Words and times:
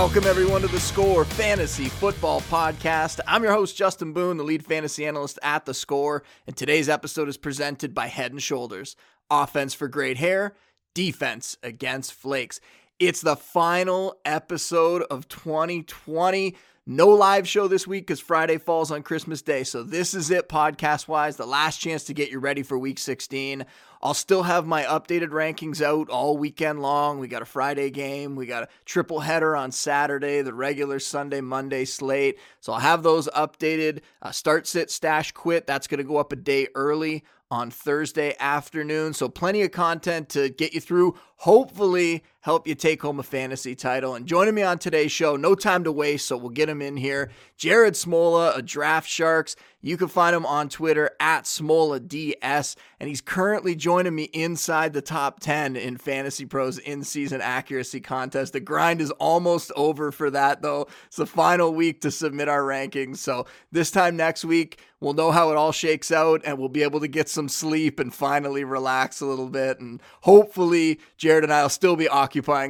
Welcome, 0.00 0.26
everyone, 0.26 0.60
to 0.60 0.68
the 0.68 0.78
Score 0.78 1.24
Fantasy 1.24 1.88
Football 1.88 2.40
Podcast. 2.42 3.18
I'm 3.26 3.42
your 3.42 3.52
host, 3.52 3.76
Justin 3.76 4.12
Boone, 4.12 4.36
the 4.36 4.44
lead 4.44 4.64
fantasy 4.64 5.04
analyst 5.04 5.40
at 5.42 5.66
The 5.66 5.74
Score, 5.74 6.22
and 6.46 6.56
today's 6.56 6.88
episode 6.88 7.28
is 7.28 7.36
presented 7.36 7.94
by 7.94 8.06
Head 8.06 8.30
and 8.30 8.40
Shoulders 8.40 8.94
offense 9.28 9.74
for 9.74 9.88
great 9.88 10.16
hair, 10.16 10.54
defense 10.94 11.58
against 11.64 12.14
flakes. 12.14 12.60
It's 13.00 13.22
the 13.22 13.34
final 13.34 14.14
episode 14.24 15.02
of 15.10 15.26
2020. 15.26 16.54
No 16.90 17.08
live 17.08 17.46
show 17.46 17.68
this 17.68 17.86
week 17.86 18.06
because 18.06 18.18
Friday 18.18 18.56
falls 18.56 18.90
on 18.90 19.02
Christmas 19.02 19.42
Day. 19.42 19.62
So, 19.62 19.82
this 19.82 20.14
is 20.14 20.30
it 20.30 20.48
podcast 20.48 21.06
wise. 21.06 21.36
The 21.36 21.44
last 21.44 21.82
chance 21.82 22.04
to 22.04 22.14
get 22.14 22.30
you 22.30 22.38
ready 22.38 22.62
for 22.62 22.78
week 22.78 22.98
16. 22.98 23.66
I'll 24.02 24.14
still 24.14 24.44
have 24.44 24.66
my 24.66 24.84
updated 24.84 25.28
rankings 25.28 25.82
out 25.82 26.08
all 26.08 26.38
weekend 26.38 26.80
long. 26.80 27.18
We 27.18 27.28
got 27.28 27.42
a 27.42 27.44
Friday 27.44 27.90
game, 27.90 28.36
we 28.36 28.46
got 28.46 28.62
a 28.62 28.68
triple 28.86 29.20
header 29.20 29.54
on 29.54 29.70
Saturday, 29.70 30.40
the 30.40 30.54
regular 30.54 30.98
Sunday, 30.98 31.42
Monday 31.42 31.84
slate. 31.84 32.38
So, 32.60 32.72
I'll 32.72 32.80
have 32.80 33.02
those 33.02 33.28
updated. 33.36 34.00
Uh, 34.22 34.30
start, 34.30 34.66
sit, 34.66 34.90
stash, 34.90 35.32
quit. 35.32 35.66
That's 35.66 35.88
going 35.88 35.98
to 35.98 36.04
go 36.04 36.16
up 36.16 36.32
a 36.32 36.36
day 36.36 36.68
early 36.74 37.22
on 37.50 37.70
Thursday 37.70 38.34
afternoon. 38.40 39.12
So, 39.12 39.28
plenty 39.28 39.60
of 39.60 39.72
content 39.72 40.30
to 40.30 40.48
get 40.48 40.72
you 40.72 40.80
through. 40.80 41.18
Hopefully, 41.36 42.24
help 42.40 42.66
you 42.66 42.74
take 42.74 43.02
home 43.02 43.18
a 43.18 43.22
fantasy 43.22 43.74
title. 43.74 44.14
And 44.14 44.26
joining 44.26 44.54
me 44.54 44.62
on 44.62 44.78
today's 44.78 45.12
show, 45.12 45.36
no 45.36 45.54
time 45.54 45.84
to 45.84 45.92
waste, 45.92 46.26
so 46.26 46.36
we'll 46.36 46.50
get 46.50 46.68
him 46.68 46.80
in 46.80 46.96
here. 46.96 47.30
Jared 47.56 47.94
Smola, 47.94 48.56
a 48.56 48.62
Draft 48.62 49.08
Sharks. 49.08 49.56
You 49.80 49.96
can 49.96 50.08
find 50.08 50.34
him 50.34 50.44
on 50.44 50.68
Twitter 50.68 51.10
at 51.20 51.44
SmolaDS, 51.44 52.74
and 52.98 53.08
he's 53.08 53.20
currently 53.20 53.76
joining 53.76 54.14
me 54.14 54.24
inside 54.24 54.92
the 54.92 55.00
top 55.00 55.38
10 55.38 55.76
in 55.76 55.96
Fantasy 55.98 56.46
Pros 56.46 56.78
in 56.78 57.04
season 57.04 57.40
accuracy 57.40 58.00
contest. 58.00 58.54
The 58.54 58.60
grind 58.60 59.00
is 59.00 59.12
almost 59.12 59.70
over 59.76 60.10
for 60.10 60.30
that, 60.30 60.62
though. 60.62 60.88
It's 61.06 61.16
the 61.16 61.26
final 61.26 61.72
week 61.72 62.00
to 62.00 62.10
submit 62.10 62.48
our 62.48 62.62
rankings. 62.62 63.18
So, 63.18 63.46
this 63.70 63.92
time 63.92 64.16
next 64.16 64.44
week, 64.44 64.80
we'll 64.98 65.12
know 65.12 65.30
how 65.30 65.52
it 65.52 65.56
all 65.56 65.70
shakes 65.70 66.10
out, 66.10 66.42
and 66.44 66.58
we'll 66.58 66.68
be 66.68 66.82
able 66.82 66.98
to 66.98 67.08
get 67.08 67.28
some 67.28 67.48
sleep 67.48 68.00
and 68.00 68.12
finally 68.12 68.64
relax 68.64 69.20
a 69.20 69.26
little 69.26 69.48
bit. 69.48 69.78
And 69.78 70.02
hopefully, 70.22 70.98
Jared 71.16 71.44
and 71.44 71.52
I 71.52 71.62
will 71.62 71.68
still 71.68 71.94
be 71.94 72.08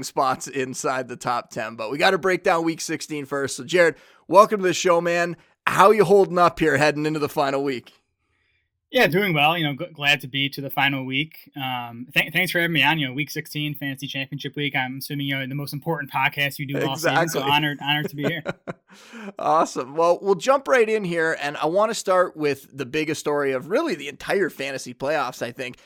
spots 0.02 0.46
inside 0.46 1.08
the 1.08 1.16
top 1.16 1.50
10. 1.50 1.76
But 1.76 1.90
we 1.90 1.98
got 1.98 2.10
to 2.10 2.18
break 2.18 2.42
down 2.42 2.64
week 2.64 2.80
16 2.80 3.26
first. 3.26 3.56
So, 3.56 3.64
Jared, 3.64 3.96
welcome 4.26 4.60
to 4.60 4.66
the 4.66 4.74
show, 4.74 5.00
man. 5.00 5.36
How 5.66 5.90
you 5.90 6.04
holding 6.04 6.38
up 6.38 6.58
here 6.58 6.76
heading 6.76 7.06
into 7.06 7.18
the 7.18 7.28
final 7.28 7.62
week? 7.62 7.92
Yeah, 8.90 9.06
doing 9.06 9.34
well. 9.34 9.58
You 9.58 9.64
know, 9.64 9.74
g- 9.74 9.92
glad 9.92 10.22
to 10.22 10.28
be 10.28 10.48
to 10.48 10.62
the 10.62 10.70
final 10.70 11.04
week. 11.04 11.50
Um, 11.56 12.06
th- 12.14 12.32
thanks 12.32 12.52
for 12.52 12.58
having 12.58 12.72
me 12.72 12.82
on. 12.82 12.98
You 12.98 13.08
know, 13.08 13.12
week 13.12 13.30
16, 13.30 13.74
fantasy 13.74 14.06
championship 14.06 14.56
week. 14.56 14.74
I'm 14.74 14.98
assuming 14.98 15.26
you 15.26 15.38
know 15.38 15.46
the 15.46 15.54
most 15.54 15.74
important 15.74 16.10
podcast 16.10 16.58
you 16.58 16.66
do 16.66 16.80
all 16.80 16.94
exactly. 16.94 17.28
season. 17.28 17.42
So 17.42 17.46
honored, 17.46 17.78
honored 17.82 18.08
to 18.08 18.16
be 18.16 18.24
here. 18.24 18.42
awesome. 19.38 19.94
Well, 19.94 20.18
we'll 20.22 20.36
jump 20.36 20.68
right 20.68 20.88
in 20.88 21.04
here, 21.04 21.36
and 21.42 21.58
I 21.58 21.66
want 21.66 21.90
to 21.90 21.94
start 21.94 22.34
with 22.34 22.74
the 22.74 22.86
biggest 22.86 23.20
story 23.20 23.52
of 23.52 23.68
really 23.68 23.94
the 23.94 24.08
entire 24.08 24.48
fantasy 24.48 24.94
playoffs. 24.94 25.42
I 25.42 25.52
think 25.52 25.78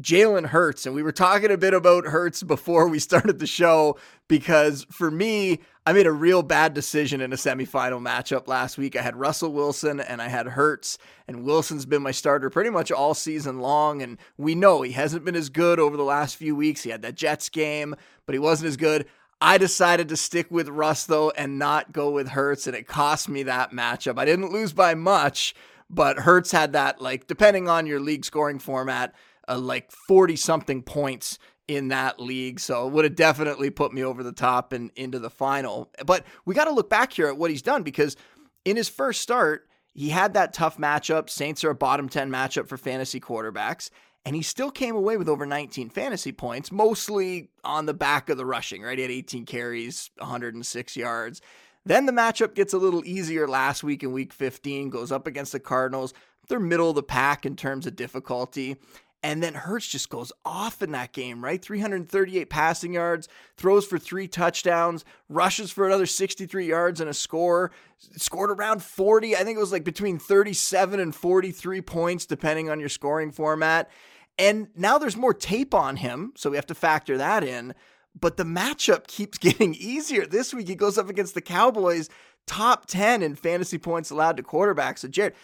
Jalen 0.00 0.46
Hurts. 0.46 0.86
And 0.86 0.94
we 0.94 1.02
were 1.02 1.12
talking 1.12 1.50
a 1.50 1.56
bit 1.56 1.74
about 1.74 2.06
Hurts 2.06 2.42
before 2.42 2.88
we 2.88 2.98
started 2.98 3.38
the 3.38 3.46
show 3.46 3.96
because 4.28 4.86
for 4.90 5.10
me, 5.10 5.60
I 5.86 5.92
made 5.92 6.06
a 6.06 6.12
real 6.12 6.42
bad 6.42 6.74
decision 6.74 7.20
in 7.20 7.32
a 7.32 7.36
semifinal 7.36 8.00
matchup 8.00 8.46
last 8.46 8.76
week. 8.76 8.94
I 8.94 9.02
had 9.02 9.16
Russell 9.16 9.52
Wilson 9.52 10.00
and 10.00 10.20
I 10.20 10.28
had 10.28 10.46
Hurts, 10.46 10.98
and 11.26 11.44
Wilson's 11.44 11.86
been 11.86 12.02
my 12.02 12.10
starter 12.10 12.50
pretty 12.50 12.70
much 12.70 12.92
all 12.92 13.14
season 13.14 13.60
long. 13.60 14.02
And 14.02 14.18
we 14.36 14.54
know 14.54 14.82
he 14.82 14.92
hasn't 14.92 15.24
been 15.24 15.36
as 15.36 15.48
good 15.48 15.80
over 15.80 15.96
the 15.96 16.04
last 16.04 16.36
few 16.36 16.54
weeks. 16.54 16.82
He 16.82 16.90
had 16.90 17.02
that 17.02 17.14
Jets 17.14 17.48
game, 17.48 17.94
but 18.26 18.34
he 18.34 18.38
wasn't 18.38 18.68
as 18.68 18.76
good. 18.76 19.06
I 19.40 19.56
decided 19.56 20.08
to 20.08 20.16
stick 20.16 20.50
with 20.50 20.68
Russ 20.68 21.06
though 21.06 21.30
and 21.30 21.58
not 21.58 21.92
go 21.92 22.10
with 22.10 22.28
Hurts, 22.28 22.66
and 22.66 22.76
it 22.76 22.86
cost 22.86 23.28
me 23.28 23.44
that 23.44 23.70
matchup. 23.70 24.18
I 24.18 24.24
didn't 24.24 24.52
lose 24.52 24.72
by 24.72 24.94
much, 24.94 25.54
but 25.88 26.18
Hurts 26.18 26.52
had 26.52 26.72
that, 26.72 27.00
like, 27.00 27.26
depending 27.26 27.68
on 27.68 27.86
your 27.86 28.00
league 28.00 28.24
scoring 28.24 28.58
format, 28.58 29.14
uh, 29.48 29.58
like 29.58 29.90
40 29.90 30.36
something 30.36 30.82
points 30.82 31.38
in 31.66 31.88
that 31.88 32.18
league. 32.18 32.58
So 32.60 32.86
it 32.86 32.92
would 32.92 33.04
have 33.04 33.14
definitely 33.14 33.70
put 33.70 33.92
me 33.92 34.02
over 34.02 34.22
the 34.22 34.32
top 34.32 34.72
and 34.72 34.90
into 34.96 35.18
the 35.18 35.30
final. 35.30 35.90
But 36.04 36.24
we 36.44 36.54
got 36.54 36.64
to 36.64 36.72
look 36.72 36.90
back 36.90 37.12
here 37.12 37.28
at 37.28 37.36
what 37.36 37.50
he's 37.50 37.62
done 37.62 37.82
because 37.82 38.16
in 38.64 38.76
his 38.76 38.88
first 38.88 39.20
start, 39.20 39.68
he 39.94 40.08
had 40.08 40.34
that 40.34 40.52
tough 40.52 40.78
matchup. 40.78 41.28
Saints 41.28 41.64
are 41.64 41.70
a 41.70 41.74
bottom 41.74 42.08
10 42.08 42.30
matchup 42.30 42.68
for 42.68 42.76
fantasy 42.76 43.20
quarterbacks. 43.20 43.90
And 44.24 44.34
he 44.34 44.42
still 44.42 44.70
came 44.70 44.96
away 44.96 45.16
with 45.16 45.28
over 45.28 45.46
19 45.46 45.90
fantasy 45.90 46.32
points, 46.32 46.72
mostly 46.72 47.50
on 47.64 47.86
the 47.86 47.94
back 47.94 48.28
of 48.28 48.36
the 48.36 48.44
rushing, 48.44 48.82
right? 48.82 48.98
He 48.98 49.02
had 49.02 49.10
18 49.10 49.46
carries, 49.46 50.10
106 50.18 50.96
yards. 50.96 51.40
Then 51.84 52.04
the 52.04 52.12
matchup 52.12 52.54
gets 52.54 52.74
a 52.74 52.78
little 52.78 53.04
easier 53.06 53.48
last 53.48 53.82
week 53.82 54.02
in 54.02 54.12
week 54.12 54.32
15, 54.32 54.90
goes 54.90 55.10
up 55.10 55.26
against 55.26 55.52
the 55.52 55.60
Cardinals. 55.60 56.12
They're 56.48 56.60
middle 56.60 56.90
of 56.90 56.96
the 56.96 57.02
pack 57.02 57.46
in 57.46 57.56
terms 57.56 57.86
of 57.86 57.96
difficulty. 57.96 58.76
And 59.22 59.42
then 59.42 59.54
Hurts 59.54 59.88
just 59.88 60.10
goes 60.10 60.32
off 60.44 60.80
in 60.80 60.92
that 60.92 61.12
game, 61.12 61.42
right? 61.42 61.60
338 61.60 62.48
passing 62.48 62.92
yards, 62.94 63.28
throws 63.56 63.84
for 63.84 63.98
three 63.98 64.28
touchdowns, 64.28 65.04
rushes 65.28 65.72
for 65.72 65.86
another 65.86 66.06
63 66.06 66.66
yards 66.66 67.00
and 67.00 67.10
a 67.10 67.14
score, 67.14 67.72
scored 68.16 68.50
around 68.50 68.82
40. 68.82 69.34
I 69.34 69.42
think 69.42 69.56
it 69.56 69.60
was 69.60 69.72
like 69.72 69.82
between 69.82 70.20
37 70.20 71.00
and 71.00 71.14
43 71.14 71.80
points, 71.82 72.26
depending 72.26 72.70
on 72.70 72.78
your 72.78 72.88
scoring 72.88 73.32
format. 73.32 73.90
And 74.38 74.68
now 74.76 74.98
there's 74.98 75.16
more 75.16 75.34
tape 75.34 75.74
on 75.74 75.96
him, 75.96 76.32
so 76.36 76.50
we 76.50 76.56
have 76.56 76.66
to 76.66 76.74
factor 76.74 77.18
that 77.18 77.42
in. 77.42 77.74
But 78.18 78.36
the 78.36 78.44
matchup 78.44 79.08
keeps 79.08 79.36
getting 79.38 79.74
easier. 79.74 80.26
This 80.26 80.54
week 80.54 80.68
he 80.68 80.76
goes 80.76 80.96
up 80.96 81.10
against 81.10 81.34
the 81.34 81.40
Cowboys, 81.40 82.08
top 82.46 82.86
10 82.86 83.22
in 83.22 83.34
fantasy 83.34 83.78
points 83.78 84.10
allowed 84.10 84.36
to 84.36 84.44
quarterbacks. 84.44 85.00
So, 85.00 85.08
Jared, 85.08 85.34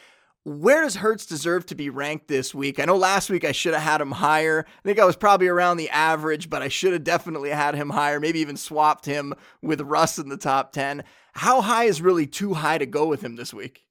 where 0.45 0.83
does 0.83 0.97
Hurts 0.97 1.25
deserve 1.25 1.65
to 1.67 1.75
be 1.75 1.89
ranked 1.89 2.29
this 2.29 2.55
week? 2.55 2.79
I 2.79 2.85
know 2.85 2.97
last 2.97 3.31
week 3.31 3.45
I 3.45 3.53
should 3.53 3.73
have 3.73 3.83
had 3.83 4.01
him 4.01 4.13
higher. 4.13 4.67
I 4.69 4.83
think 4.83 4.99
I 4.99 5.07
was 5.07 5.17
probably 5.17 5.49
around 5.49 5.79
the 5.79 5.89
average, 5.91 6.51
but 6.51 6.63
I 6.63 6.69
should 6.69 6.93
have 6.93 7.03
definitely 7.05 7.51
had 7.51 7.75
him 7.75 7.91
higher, 7.91 8.21
maybe 8.21 8.41
even 8.41 8.57
swapped 8.57 9.07
him 9.07 9.35
with 9.63 9.81
Russ 9.81 10.19
in 10.19 10.29
the 10.29 10.37
top 10.37 10.73
10. 10.73 11.03
How 11.33 11.63
high 11.63 11.85
is 11.85 12.03
really 12.03 12.27
too 12.27 12.55
high 12.55 12.79
to 12.79 12.87
go 12.87 13.07
with 13.07 13.23
him 13.23 13.37
this 13.37 13.55
week? 13.55 13.87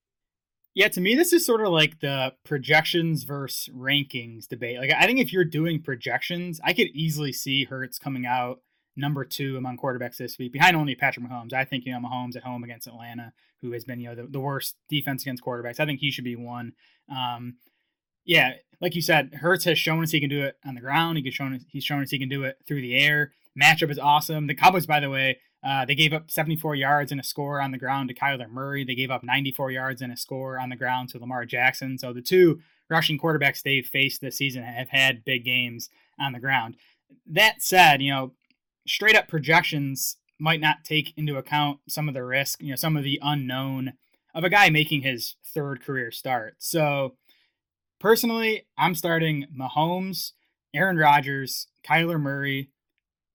Yeah, 0.75 0.87
to 0.89 1.01
me, 1.01 1.13
this 1.15 1.33
is 1.33 1.45
sort 1.45 1.61
of 1.61 1.71
like 1.71 1.99
the 1.99 2.33
projections 2.43 3.23
versus 3.23 3.73
rankings 3.73 4.47
debate. 4.47 4.79
Like, 4.79 4.91
I 4.91 5.05
think 5.05 5.19
if 5.19 5.31
you're 5.31 5.45
doing 5.45 5.81
projections, 5.81 6.59
I 6.63 6.73
could 6.73 6.87
easily 6.93 7.31
see 7.31 7.65
Hurts 7.65 7.99
coming 7.99 8.25
out 8.25 8.61
number 8.95 9.25
two 9.25 9.57
among 9.57 9.77
quarterbacks 9.77 10.17
this 10.17 10.37
week, 10.37 10.53
behind 10.53 10.75
only 10.75 10.95
Patrick 10.95 11.25
Mahomes. 11.25 11.53
I 11.53 11.65
think, 11.65 11.85
you 11.85 11.91
know, 11.91 11.99
Mahomes 11.99 12.35
at 12.35 12.43
home 12.43 12.63
against 12.63 12.87
Atlanta, 12.87 13.33
who 13.63 13.71
has 13.71 13.83
been, 13.85 13.99
you 13.99 14.09
know, 14.09 14.15
the, 14.15 14.27
the 14.27 14.39
worst 14.39 14.75
defense 14.89 15.23
against 15.23 15.43
quarterbacks. 15.43 15.79
I 15.79 15.85
think 15.85 16.01
he 16.01 16.11
should 16.11 16.23
be 16.23 16.35
one. 16.35 16.73
Um, 17.09 17.55
yeah, 18.25 18.53
like 18.79 18.95
you 18.95 19.01
said, 19.01 19.33
Hurts 19.35 19.63
has 19.63 19.79
shown 19.79 20.03
us 20.03 20.11
he 20.11 20.19
can 20.19 20.29
do 20.29 20.43
it 20.43 20.57
on 20.65 20.75
the 20.75 20.81
ground. 20.81 21.17
He 21.17 21.23
can 21.23 21.31
shown 21.31 21.55
us, 21.55 21.61
he's 21.69 21.83
shown 21.83 22.03
us 22.03 22.11
he 22.11 22.19
can 22.19 22.29
do 22.29 22.43
it 22.43 22.57
through 22.67 22.81
the 22.81 22.95
air. 22.95 23.31
Matchup 23.59 23.89
is 23.89 23.97
awesome. 23.97 24.47
The 24.47 24.55
Cowboys, 24.55 24.85
by 24.85 24.99
the 24.99 25.09
way, 25.09 25.39
uh, 25.63 25.85
they 25.85 25.95
gave 25.95 26.11
up 26.11 26.29
74 26.29 26.75
yards 26.75 27.11
and 27.11 27.21
a 27.21 27.23
score 27.23 27.61
on 27.61 27.71
the 27.71 27.77
ground 27.77 28.09
to 28.09 28.15
Kyler 28.15 28.49
Murray. 28.49 28.83
They 28.83 28.95
gave 28.95 29.11
up 29.11 29.23
94 29.23 29.71
yards 29.71 30.01
and 30.01 30.11
a 30.11 30.17
score 30.17 30.59
on 30.59 30.69
the 30.69 30.75
ground 30.75 31.09
to 31.09 31.19
Lamar 31.19 31.45
Jackson. 31.45 31.97
So 31.97 32.11
the 32.11 32.21
two 32.21 32.59
rushing 32.89 33.17
quarterbacks 33.17 33.61
they've 33.61 33.85
faced 33.85 34.19
this 34.21 34.37
season 34.37 34.63
have 34.63 34.89
had 34.89 35.23
big 35.23 35.45
games 35.45 35.89
on 36.19 36.33
the 36.33 36.39
ground. 36.39 36.75
That 37.25 37.61
said, 37.61 38.01
you 38.01 38.11
know, 38.11 38.33
straight 38.85 39.15
up 39.15 39.29
projections 39.29 40.17
might 40.43 40.59
not 40.59 40.83
take 40.83 41.13
into 41.17 41.37
account 41.37 41.79
some 41.87 42.09
of 42.09 42.13
the 42.13 42.21
risk, 42.21 42.61
you 42.61 42.69
know, 42.71 42.75
some 42.75 42.97
of 42.97 43.05
the 43.05 43.17
unknown 43.23 43.93
of 44.35 44.43
a 44.43 44.49
guy 44.49 44.69
making 44.69 45.01
his 45.01 45.37
third 45.53 45.81
career 45.81 46.11
start. 46.11 46.55
So 46.57 47.15
personally, 47.97 48.67
I'm 48.77 48.93
starting 48.93 49.45
Mahomes, 49.57 50.33
Aaron 50.73 50.97
Rodgers, 50.97 51.67
Kyler 51.87 52.19
Murray, 52.19 52.71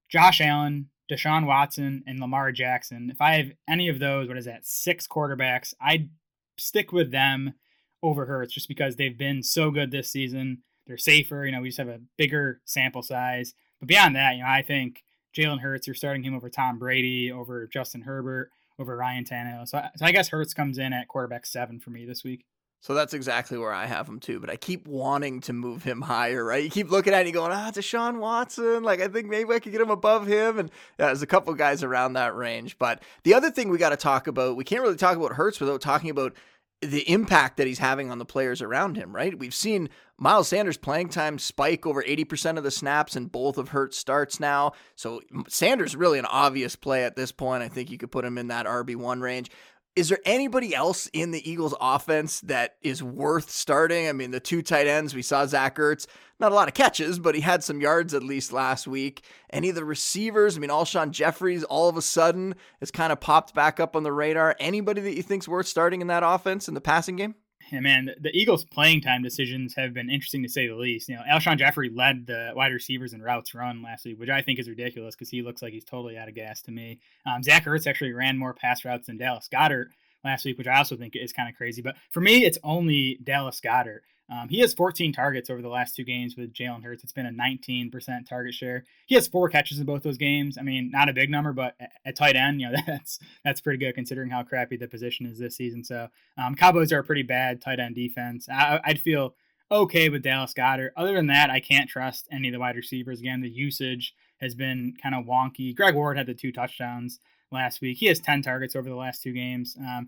Josh 0.07 0.39
Allen, 0.39 0.89
Deshaun 1.09 1.47
Watson, 1.47 2.03
and 2.05 2.19
Lamar 2.19 2.51
Jackson. 2.51 3.09
If 3.11 3.19
I 3.19 3.37
have 3.37 3.53
any 3.67 3.89
of 3.89 3.97
those, 3.97 4.27
what 4.27 4.37
is 4.37 4.45
that, 4.45 4.67
six 4.67 5.07
quarterbacks, 5.07 5.73
I'd 5.81 6.11
stick 6.59 6.91
with 6.91 7.09
them 7.09 7.55
over 8.03 8.27
Hurts 8.27 8.53
just 8.53 8.67
because 8.67 8.97
they've 8.97 9.17
been 9.17 9.41
so 9.41 9.71
good 9.71 9.89
this 9.89 10.11
season. 10.11 10.59
They're 10.85 10.97
safer, 10.97 11.43
you 11.43 11.53
know, 11.53 11.61
we 11.61 11.69
just 11.69 11.79
have 11.79 11.87
a 11.87 12.01
bigger 12.19 12.61
sample 12.65 13.01
size. 13.01 13.55
But 13.79 13.87
beyond 13.87 14.15
that, 14.15 14.35
you 14.35 14.43
know, 14.43 14.49
I 14.49 14.61
think 14.61 15.03
Jalen 15.39 15.61
Hurts, 15.61 15.87
you're 15.87 15.93
starting 15.93 16.23
him 16.23 16.35
over 16.35 16.49
Tom 16.49 16.77
Brady, 16.77 17.31
over 17.31 17.67
Justin 17.67 18.01
Herbert, 18.01 18.51
over 18.77 18.95
Ryan 18.95 19.23
Tannehill. 19.23 19.67
So, 19.67 19.81
so 19.95 20.05
I 20.05 20.11
guess 20.11 20.27
Hurts 20.29 20.53
comes 20.53 20.77
in 20.77 20.91
at 20.91 21.07
quarterback 21.07 21.45
seven 21.45 21.79
for 21.79 21.91
me 21.91 22.05
this 22.05 22.23
week. 22.23 22.45
So 22.81 22.93
that's 22.93 23.13
exactly 23.13 23.57
where 23.57 23.73
I 23.73 23.85
have 23.85 24.07
him 24.07 24.19
too. 24.19 24.39
But 24.39 24.49
I 24.49 24.55
keep 24.55 24.87
wanting 24.87 25.41
to 25.41 25.53
move 25.53 25.83
him 25.83 26.01
higher, 26.01 26.43
right? 26.43 26.63
You 26.63 26.69
keep 26.69 26.89
looking 26.89 27.13
at 27.13 27.25
and 27.25 27.33
going, 27.33 27.51
ah, 27.51 27.71
Deshaun 27.73 28.19
Watson. 28.19 28.83
Like, 28.83 29.01
I 29.01 29.09
think 29.09 29.27
maybe 29.27 29.53
I 29.53 29.59
could 29.59 29.73
get 29.73 29.81
him 29.81 29.89
above 29.89 30.27
him. 30.27 30.59
And 30.59 30.71
yeah, 30.97 31.07
there's 31.07 31.21
a 31.21 31.27
couple 31.27 31.53
guys 31.55 31.83
around 31.83 32.13
that 32.13 32.35
range. 32.35 32.77
But 32.77 33.03
the 33.23 33.33
other 33.33 33.51
thing 33.51 33.69
we 33.69 33.77
got 33.77 33.89
to 33.89 33.97
talk 33.97 34.27
about, 34.27 34.55
we 34.55 34.63
can't 34.63 34.81
really 34.81 34.95
talk 34.95 35.17
about 35.17 35.33
Hurts 35.33 35.59
without 35.59 35.81
talking 35.81 36.09
about 36.09 36.33
the 36.81 37.09
impact 37.09 37.57
that 37.57 37.67
he's 37.67 37.79
having 37.79 38.09
on 38.09 38.19
the 38.19 38.25
players 38.25 38.61
around 38.61 38.95
him, 38.95 39.13
right? 39.13 39.37
We've 39.37 39.53
seen 39.53 39.89
Miles 40.17 40.47
Sanders 40.47 40.77
playing 40.77 41.09
time 41.09 41.37
spike 41.37 41.85
over 41.85 42.01
80% 42.01 42.57
of 42.57 42.63
the 42.63 42.71
snaps 42.71 43.15
in 43.15 43.25
both 43.25 43.57
of 43.57 43.69
Hurts 43.69 43.97
starts 43.97 44.39
now. 44.39 44.71
So 44.95 45.21
Sanders 45.47 45.95
really 45.95 46.19
an 46.19 46.25
obvious 46.25 46.75
play 46.75 47.03
at 47.03 47.15
this 47.15 47.31
point. 47.31 47.63
I 47.63 47.67
think 47.67 47.91
you 47.91 47.97
could 47.97 48.11
put 48.11 48.25
him 48.25 48.37
in 48.37 48.47
that 48.47 48.65
RB1 48.65 49.21
range. 49.21 49.51
Is 49.95 50.09
there 50.09 50.19
anybody 50.23 50.73
else 50.73 51.07
in 51.13 51.31
the 51.31 51.49
Eagles 51.49 51.75
offense 51.81 52.39
that 52.41 52.75
is 52.81 53.03
worth 53.03 53.49
starting? 53.49 54.07
I 54.07 54.13
mean, 54.13 54.31
the 54.31 54.39
two 54.39 54.61
tight 54.61 54.87
ends, 54.87 55.13
we 55.13 55.21
saw 55.21 55.45
Zach 55.45 55.75
Ertz, 55.77 56.07
not 56.39 56.51
a 56.51 56.55
lot 56.55 56.67
of 56.67 56.73
catches, 56.73 57.19
but 57.19 57.35
he 57.35 57.41
had 57.41 57.63
some 57.63 57.81
yards 57.81 58.13
at 58.13 58.23
least 58.23 58.53
last 58.53 58.87
week. 58.87 59.23
Any 59.51 59.69
of 59.69 59.75
the 59.75 59.83
receivers, 59.83 60.55
I 60.55 60.59
mean, 60.61 60.69
Alshon 60.69 61.11
Jeffries 61.11 61.63
all 61.65 61.89
of 61.89 61.97
a 61.97 62.01
sudden 62.01 62.55
has 62.79 62.91
kind 62.91 63.11
of 63.11 63.19
popped 63.19 63.53
back 63.53 63.79
up 63.79 63.95
on 63.95 64.03
the 64.03 64.13
radar. 64.13 64.55
Anybody 64.59 65.01
that 65.01 65.15
you 65.15 65.23
think's 65.23 65.47
worth 65.47 65.67
starting 65.67 66.01
in 66.01 66.07
that 66.07 66.23
offense 66.23 66.67
in 66.67 66.75
the 66.75 66.81
passing 66.81 67.17
game? 67.17 67.35
Yeah, 67.71 67.81
man, 67.81 68.09
the 68.19 68.35
Eagles' 68.35 68.65
playing 68.65 69.01
time 69.01 69.21
decisions 69.21 69.75
have 69.75 69.93
been 69.93 70.09
interesting 70.09 70.41
to 70.43 70.49
say 70.49 70.67
the 70.67 70.75
least. 70.75 71.07
You 71.07 71.15
know, 71.15 71.23
Alshon 71.29 71.57
Jeffery 71.57 71.89
led 71.89 72.25
the 72.25 72.51
wide 72.55 72.73
receivers 72.73 73.13
in 73.13 73.21
routes 73.21 73.53
run 73.53 73.83
last 73.83 74.05
week, 74.05 74.19
which 74.19 74.29
I 74.29 74.41
think 74.41 74.59
is 74.59 74.67
ridiculous 74.67 75.15
because 75.15 75.29
he 75.29 75.41
looks 75.41 75.61
like 75.61 75.73
he's 75.73 75.85
totally 75.85 76.17
out 76.17 76.27
of 76.27 76.35
gas 76.35 76.61
to 76.63 76.71
me. 76.71 76.99
Um, 77.25 77.43
Zach 77.43 77.65
Ertz 77.65 77.85
actually 77.85 78.13
ran 78.13 78.37
more 78.37 78.53
pass 78.53 78.83
routes 78.85 79.07
than 79.07 79.17
Dallas 79.17 79.47
Goedert 79.51 79.89
last 80.23 80.45
week, 80.45 80.57
which 80.57 80.67
I 80.67 80.77
also 80.77 80.97
think 80.97 81.15
is 81.15 81.31
kind 81.33 81.49
of 81.49 81.55
crazy. 81.55 81.81
But 81.81 81.95
for 82.09 82.21
me, 82.21 82.43
it's 82.43 82.57
only 82.63 83.19
Dallas 83.23 83.61
Goedert. 83.61 84.01
Um, 84.31 84.47
he 84.47 84.59
has 84.59 84.73
14 84.73 85.11
targets 85.11 85.49
over 85.49 85.61
the 85.61 85.69
last 85.69 85.95
two 85.95 86.03
games 86.03 86.35
with 86.37 86.53
Jalen 86.53 86.83
Hurts. 86.83 87.03
It's 87.03 87.13
been 87.13 87.25
a 87.25 87.31
19% 87.31 88.27
target 88.27 88.53
share. 88.53 88.85
He 89.07 89.15
has 89.15 89.27
four 89.27 89.49
catches 89.49 89.79
in 89.79 89.85
both 89.85 90.03
those 90.03 90.17
games. 90.17 90.57
I 90.57 90.61
mean, 90.61 90.91
not 90.91 91.09
a 91.09 91.13
big 91.13 91.29
number, 91.29 91.51
but 91.51 91.75
at 92.05 92.15
tight 92.15 92.35
end, 92.35 92.61
you 92.61 92.69
know, 92.69 92.77
that's 92.87 93.19
that's 93.43 93.61
pretty 93.61 93.79
good 93.79 93.95
considering 93.95 94.29
how 94.29 94.43
crappy 94.43 94.77
the 94.77 94.87
position 94.87 95.25
is 95.25 95.39
this 95.39 95.55
season. 95.55 95.83
So 95.83 96.07
um, 96.37 96.55
Cowboys 96.55 96.91
are 96.91 96.99
a 96.99 97.03
pretty 97.03 97.23
bad 97.23 97.61
tight 97.61 97.79
end 97.79 97.95
defense. 97.95 98.47
I, 98.49 98.79
I'd 98.83 99.01
feel 99.01 99.35
okay 99.71 100.09
with 100.09 100.23
Dallas 100.23 100.53
Goedert. 100.53 100.91
Other 100.95 101.13
than 101.13 101.27
that, 101.27 101.49
I 101.49 101.59
can't 101.59 101.89
trust 101.89 102.27
any 102.31 102.49
of 102.49 102.53
the 102.53 102.59
wide 102.59 102.75
receivers. 102.75 103.19
Again, 103.19 103.41
the 103.41 103.49
usage 103.49 104.13
has 104.41 104.55
been 104.55 104.95
kind 105.01 105.15
of 105.15 105.25
wonky. 105.25 105.75
Greg 105.75 105.95
Ward 105.95 106.17
had 106.17 106.27
the 106.27 106.33
two 106.33 106.51
touchdowns 106.51 107.19
last 107.51 107.81
week. 107.81 107.97
He 107.97 108.07
has 108.07 108.19
10 108.19 108.41
targets 108.41 108.75
over 108.75 108.89
the 108.89 108.95
last 108.95 109.21
two 109.21 109.33
games. 109.33 109.75
Um, 109.79 110.07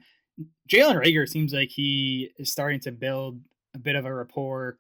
Jalen 0.72 1.04
Reagor 1.04 1.28
seems 1.28 1.54
like 1.54 1.70
he 1.70 2.32
is 2.38 2.52
starting 2.52 2.80
to 2.82 2.92
build 2.92 3.40
a 3.74 3.80
bit 3.80 3.96
of 3.96 4.06
a 4.06 4.14
rapport 4.14 4.78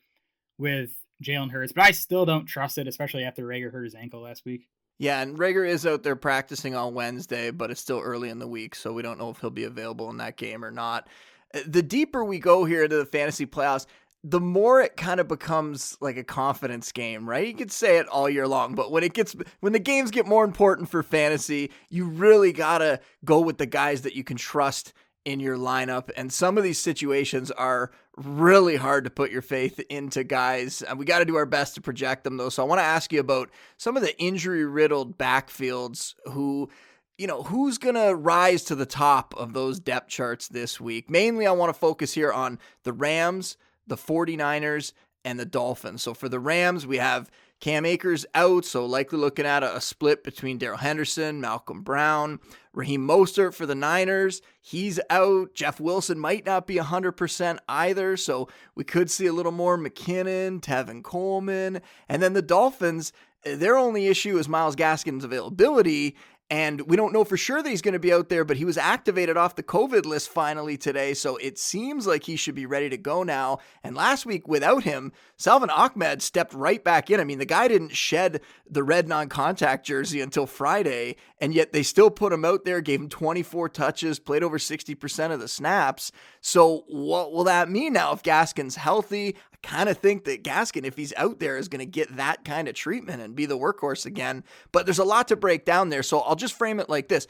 with 0.58 0.94
Jalen 1.24 1.52
Hurts, 1.52 1.74
but 1.74 1.84
I 1.84 1.92
still 1.92 2.26
don't 2.26 2.46
trust 2.46 2.78
it, 2.78 2.88
especially 2.88 3.24
after 3.24 3.44
Reagor 3.44 3.72
hurt 3.72 3.86
his 3.86 3.96
ankle 3.96 4.22
last 4.22 4.46
week. 4.46 4.68
Yeah, 5.00 5.22
and 5.22 5.38
Reagor 5.38 5.68
is 5.68 5.88
out 5.88 6.04
there 6.04 6.16
practicing 6.16 6.76
on 6.76 6.94
Wednesday, 6.94 7.50
but 7.50 7.72
it's 7.72 7.82
still 7.82 8.00
early 8.00 8.30
in 8.30 8.40
the 8.40 8.48
week, 8.48 8.76
so 8.76 8.94
we 8.94 9.02
don't 9.02 9.18
know 9.18 9.32
if 9.32 9.40
he'll 9.40 9.50
be 9.50 9.64
available 9.64 10.10
in 10.10 10.18
that 10.18 10.38
game 10.38 10.64
or 10.64 10.72
not. 10.72 11.08
Uh, 11.56 11.62
the 11.66 11.82
deeper 11.82 12.24
we 12.24 12.40
go 12.40 12.66
here 12.66 12.84
into 12.84 12.98
the 12.98 13.06
fantasy 13.06 13.46
playoffs, 13.46 13.88
the 14.24 14.40
more 14.40 14.80
it 14.82 14.98
kind 14.98 15.20
of 15.20 15.28
becomes 15.28 15.98
like 16.02 16.18
a 16.18 16.24
confidence 16.24 16.92
game, 16.92 17.28
right? 17.28 17.48
You 17.48 17.56
could 17.56 17.72
say 17.72 17.98
it 17.98 18.08
all 18.08 18.30
year 18.30 18.48
long, 18.48 18.76
but 18.76 18.92
when 18.92 19.04
it 19.04 19.14
gets 19.14 19.36
when 19.62 19.74
the 19.74 19.80
games 19.80 20.12
get 20.12 20.28
more 20.28 20.44
important 20.44 20.90
for 20.90 21.02
fantasy, 21.02 21.72
you 21.90 22.06
really 22.06 22.54
got 22.54 22.80
to 22.80 23.00
go 23.26 23.40
with 23.40 23.58
the 23.58 23.66
guys 23.66 24.04
that 24.04 24.16
you 24.16 24.24
can 24.24 24.38
trust 24.38 24.94
in 25.26 25.40
your 25.40 25.58
lineup. 25.58 26.10
And 26.16 26.32
some 26.32 26.58
of 26.58 26.64
these 26.64 26.80
situations 26.80 27.52
are 27.52 27.92
really 28.18 28.76
hard 28.76 29.04
to 29.04 29.10
put 29.10 29.32
your 29.32 29.42
faith 29.42 29.80
into 29.90 30.24
guys. 30.24 30.82
And 30.82 30.98
we 30.98 31.06
got 31.06 31.20
to 31.20 31.26
do 31.26 31.36
our 31.36 31.46
best 31.46 31.76
to 31.76 31.82
project 31.82 32.24
them, 32.24 32.38
though. 32.38 32.50
So 32.50 32.64
I 32.64 32.68
want 32.68 32.80
to 32.80 32.86
ask 32.86 33.14
you 33.14 33.20
about 33.20 33.50
some 33.78 33.96
of 33.96 34.04
the 34.04 34.18
injury 34.20 34.66
riddled 34.66 35.18
backfields 35.18 36.16
who. 36.26 36.70
You 37.18 37.28
know, 37.28 37.44
who's 37.44 37.78
going 37.78 37.94
to 37.94 38.16
rise 38.16 38.64
to 38.64 38.74
the 38.74 38.88
top 38.88 39.36
of 39.38 39.54
those 39.54 39.80
depth 39.80 40.10
charts 40.10 40.48
this 40.48 40.82
week? 40.82 41.08
Mainly, 41.08 41.46
I 41.46 41.52
want 41.52 41.72
to 41.72 41.80
focus 41.80 42.14
here 42.14 42.32
on 42.32 42.58
the 42.84 42.94
Rams, 42.94 43.58
the 43.86 43.98
49ers, 43.98 44.94
and 45.24 45.40
the 45.40 45.46
Dolphins. 45.46 46.02
So 46.02 46.16
for 46.16 46.28
the 46.30 46.40
Rams, 46.40 46.88
we 46.88 46.98
have 46.98 47.30
Cam 47.62 47.86
Akers 47.86 48.26
out, 48.34 48.66
so 48.66 48.86
likely 48.86 49.20
looking 49.20 49.46
at 49.46 49.64
a, 49.64 49.78
a 49.78 49.82
split 49.82 50.24
between 50.24 50.58
Darrell 50.58 50.80
Henderson, 50.80 51.40
Malcolm 51.40 51.84
Brown, 51.84 52.40
Raheem 52.74 53.08
Mostert 53.08 53.54
for 53.54 53.68
the 53.68 53.76
Niners. 53.76 54.42
He's 54.60 55.00
out. 55.12 55.54
Jeff 55.54 55.80
Wilson 55.80 56.20
might 56.20 56.44
not 56.44 56.66
be 56.66 56.76
100% 56.76 57.60
either, 57.70 58.18
so 58.18 58.50
we 58.74 58.84
could 58.84 59.12
see 59.12 59.28
a 59.28 59.34
little 59.34 59.52
more 59.52 59.78
McKinnon, 59.78 60.60
Tevin 60.60 61.04
Coleman. 61.04 61.82
And 62.10 62.22
then 62.22 62.34
the 62.34 62.42
Dolphins, 62.42 63.14
eh, 63.46 63.56
their 63.56 63.78
only 63.78 64.08
issue 64.08 64.40
is 64.40 64.50
Myles 64.50 64.76
Gaskin's 64.76 65.24
availability. 65.24 66.16
And 66.52 66.82
we 66.82 66.98
don't 66.98 67.14
know 67.14 67.24
for 67.24 67.38
sure 67.38 67.64
that 67.64 67.70
he's 67.70 67.82
going 67.82 67.94
to 67.94 68.00
be 68.00 68.12
out 68.12 68.28
there, 68.28 68.44
but 68.44 68.58
he 68.58 68.66
was 68.66 68.78
activated 68.78 69.38
off 69.38 69.56
the 69.56 69.64
COVID 69.64 70.06
list 70.06 70.28
finally 70.28 70.76
today. 70.76 71.14
So 71.14 71.38
it 71.38 71.58
seems 71.58 72.06
like 72.06 72.26
he 72.26 72.36
should 72.36 72.56
be 72.56 72.66
ready 72.66 72.90
to 72.90 72.98
go 72.98 73.24
now. 73.24 73.60
And 73.86 73.96
last 73.96 74.26
week, 74.26 74.50
without 74.50 74.84
him, 74.84 75.14
Salvon 75.38 75.70
Ahmed 75.70 76.22
stepped 76.22 76.54
right 76.54 76.84
back 76.84 77.10
in. 77.10 77.22
I 77.22 77.24
mean, 77.24 77.40
the 77.40 77.46
guy 77.46 77.70
didn't 77.70 77.96
shed 77.96 78.42
the 78.70 78.84
red 78.84 79.08
non 79.08 79.30
contact 79.30 79.86
jersey 79.86 80.20
until 80.20 80.46
Friday, 80.46 81.16
and 81.40 81.54
yet 81.54 81.72
they 81.72 81.84
still 81.84 82.10
put 82.10 82.34
him 82.34 82.44
out 82.44 82.66
there, 82.66 82.82
gave 82.82 83.00
him 83.00 83.08
24 83.08 83.70
touches, 83.70 84.20
played 84.20 84.44
over 84.44 84.58
60% 84.58 85.32
of 85.32 85.40
the 85.40 85.48
snaps. 85.48 86.12
So 86.42 86.84
what 86.90 87.32
will 87.32 87.46
that 87.46 87.70
mean 87.70 87.94
now 87.94 88.12
if 88.12 88.24
Gaskin's 88.24 88.76
healthy? 88.76 89.38
Kind 89.64 89.90
of 89.90 89.98
think 89.98 90.26
that 90.26 90.44
Gaskin, 90.44 90.86
if 90.86 90.96
he's 90.96 91.14
out 91.18 91.40
there, 91.40 91.58
is 91.58 91.68
going 91.68 91.80
to 91.80 91.86
get 91.86 92.16
that 92.16 92.44
kind 92.46 92.68
of 92.68 92.76
treatment 92.76 93.22
and 93.22 93.36
be 93.36 93.46
the 93.46 93.58
workhorse 93.58 94.06
again. 94.06 94.44
But 94.72 94.86
there's 94.86 95.00
a 95.00 95.04
lot 95.04 95.28
to 95.30 95.36
break 95.36 95.66
down 95.66 95.90
there. 95.90 96.04
So 96.04 96.20
I'll 96.20 96.36
just 96.36 96.58
frame 96.58 96.80
it 96.80 96.90
like 96.90 97.08
this 97.08 97.28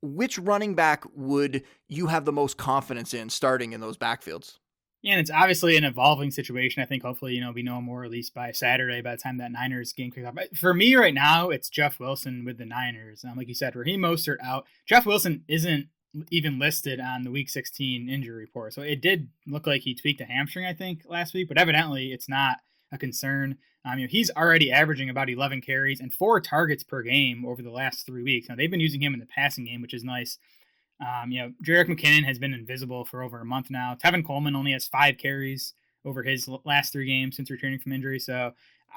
Which 0.00 0.38
running 0.38 0.74
back 0.74 1.04
would 1.14 1.62
you 1.88 2.06
have 2.06 2.24
the 2.24 2.32
most 2.32 2.56
confidence 2.56 3.14
in 3.14 3.30
starting 3.30 3.72
in 3.72 3.80
those 3.80 3.98
backfields? 3.98 4.58
Yeah, 5.02 5.14
and 5.14 5.20
it's 5.20 5.32
obviously 5.32 5.76
an 5.76 5.82
evolving 5.82 6.30
situation. 6.30 6.80
I 6.80 6.86
think 6.86 7.02
hopefully, 7.02 7.34
you 7.34 7.40
know, 7.40 7.50
we 7.50 7.64
know 7.64 7.80
more 7.80 8.04
at 8.04 8.10
least 8.12 8.34
by 8.34 8.52
Saturday 8.52 9.00
by 9.00 9.16
the 9.16 9.20
time 9.20 9.38
that 9.38 9.50
Niners 9.50 9.92
game 9.92 10.12
kicks 10.12 10.24
off. 10.24 10.36
But 10.36 10.56
for 10.56 10.72
me 10.72 10.94
right 10.94 11.12
now, 11.12 11.50
it's 11.50 11.68
Jeff 11.68 11.98
Wilson 11.98 12.44
with 12.44 12.56
the 12.56 12.64
Niners. 12.64 13.24
Um, 13.28 13.36
like 13.36 13.48
you 13.48 13.54
said, 13.54 13.74
Raheem 13.74 14.00
Mostert 14.00 14.36
out. 14.40 14.64
Jeff 14.86 15.04
Wilson 15.04 15.42
isn't 15.48 15.88
even 16.30 16.58
listed 16.58 17.00
on 17.00 17.22
the 17.22 17.30
week 17.30 17.48
16 17.48 18.08
injury 18.08 18.42
report. 18.42 18.74
So 18.74 18.82
it 18.82 19.00
did 19.00 19.28
look 19.46 19.66
like 19.66 19.82
he 19.82 19.94
tweaked 19.94 20.20
a 20.20 20.24
hamstring, 20.24 20.66
I 20.66 20.74
think, 20.74 21.02
last 21.08 21.34
week, 21.34 21.48
but 21.48 21.58
evidently 21.58 22.12
it's 22.12 22.28
not 22.28 22.58
a 22.92 22.98
concern. 22.98 23.56
Um, 23.84 23.98
you 23.98 24.06
know, 24.06 24.10
he's 24.10 24.30
already 24.30 24.70
averaging 24.70 25.10
about 25.10 25.30
11 25.30 25.62
carries 25.62 26.00
and 26.00 26.12
four 26.12 26.40
targets 26.40 26.82
per 26.82 27.02
game 27.02 27.44
over 27.46 27.62
the 27.62 27.70
last 27.70 28.06
three 28.06 28.22
weeks. 28.22 28.48
Now 28.48 28.56
they've 28.56 28.70
been 28.70 28.80
using 28.80 29.02
him 29.02 29.14
in 29.14 29.20
the 29.20 29.26
passing 29.26 29.64
game, 29.64 29.80
which 29.80 29.94
is 29.94 30.04
nice. 30.04 30.38
Um, 31.00 31.32
you 31.32 31.40
know, 31.40 31.52
Jerick 31.64 31.88
McKinnon 31.88 32.24
has 32.24 32.38
been 32.38 32.54
invisible 32.54 33.04
for 33.04 33.22
over 33.22 33.40
a 33.40 33.44
month 33.44 33.70
now. 33.70 33.96
Tevin 34.02 34.24
Coleman 34.24 34.54
only 34.54 34.72
has 34.72 34.86
five 34.86 35.18
carries 35.18 35.74
over 36.04 36.22
his 36.22 36.48
last 36.64 36.92
three 36.92 37.06
games 37.06 37.36
since 37.36 37.50
returning 37.50 37.78
from 37.78 37.92
injury. 37.92 38.18
So 38.18 38.52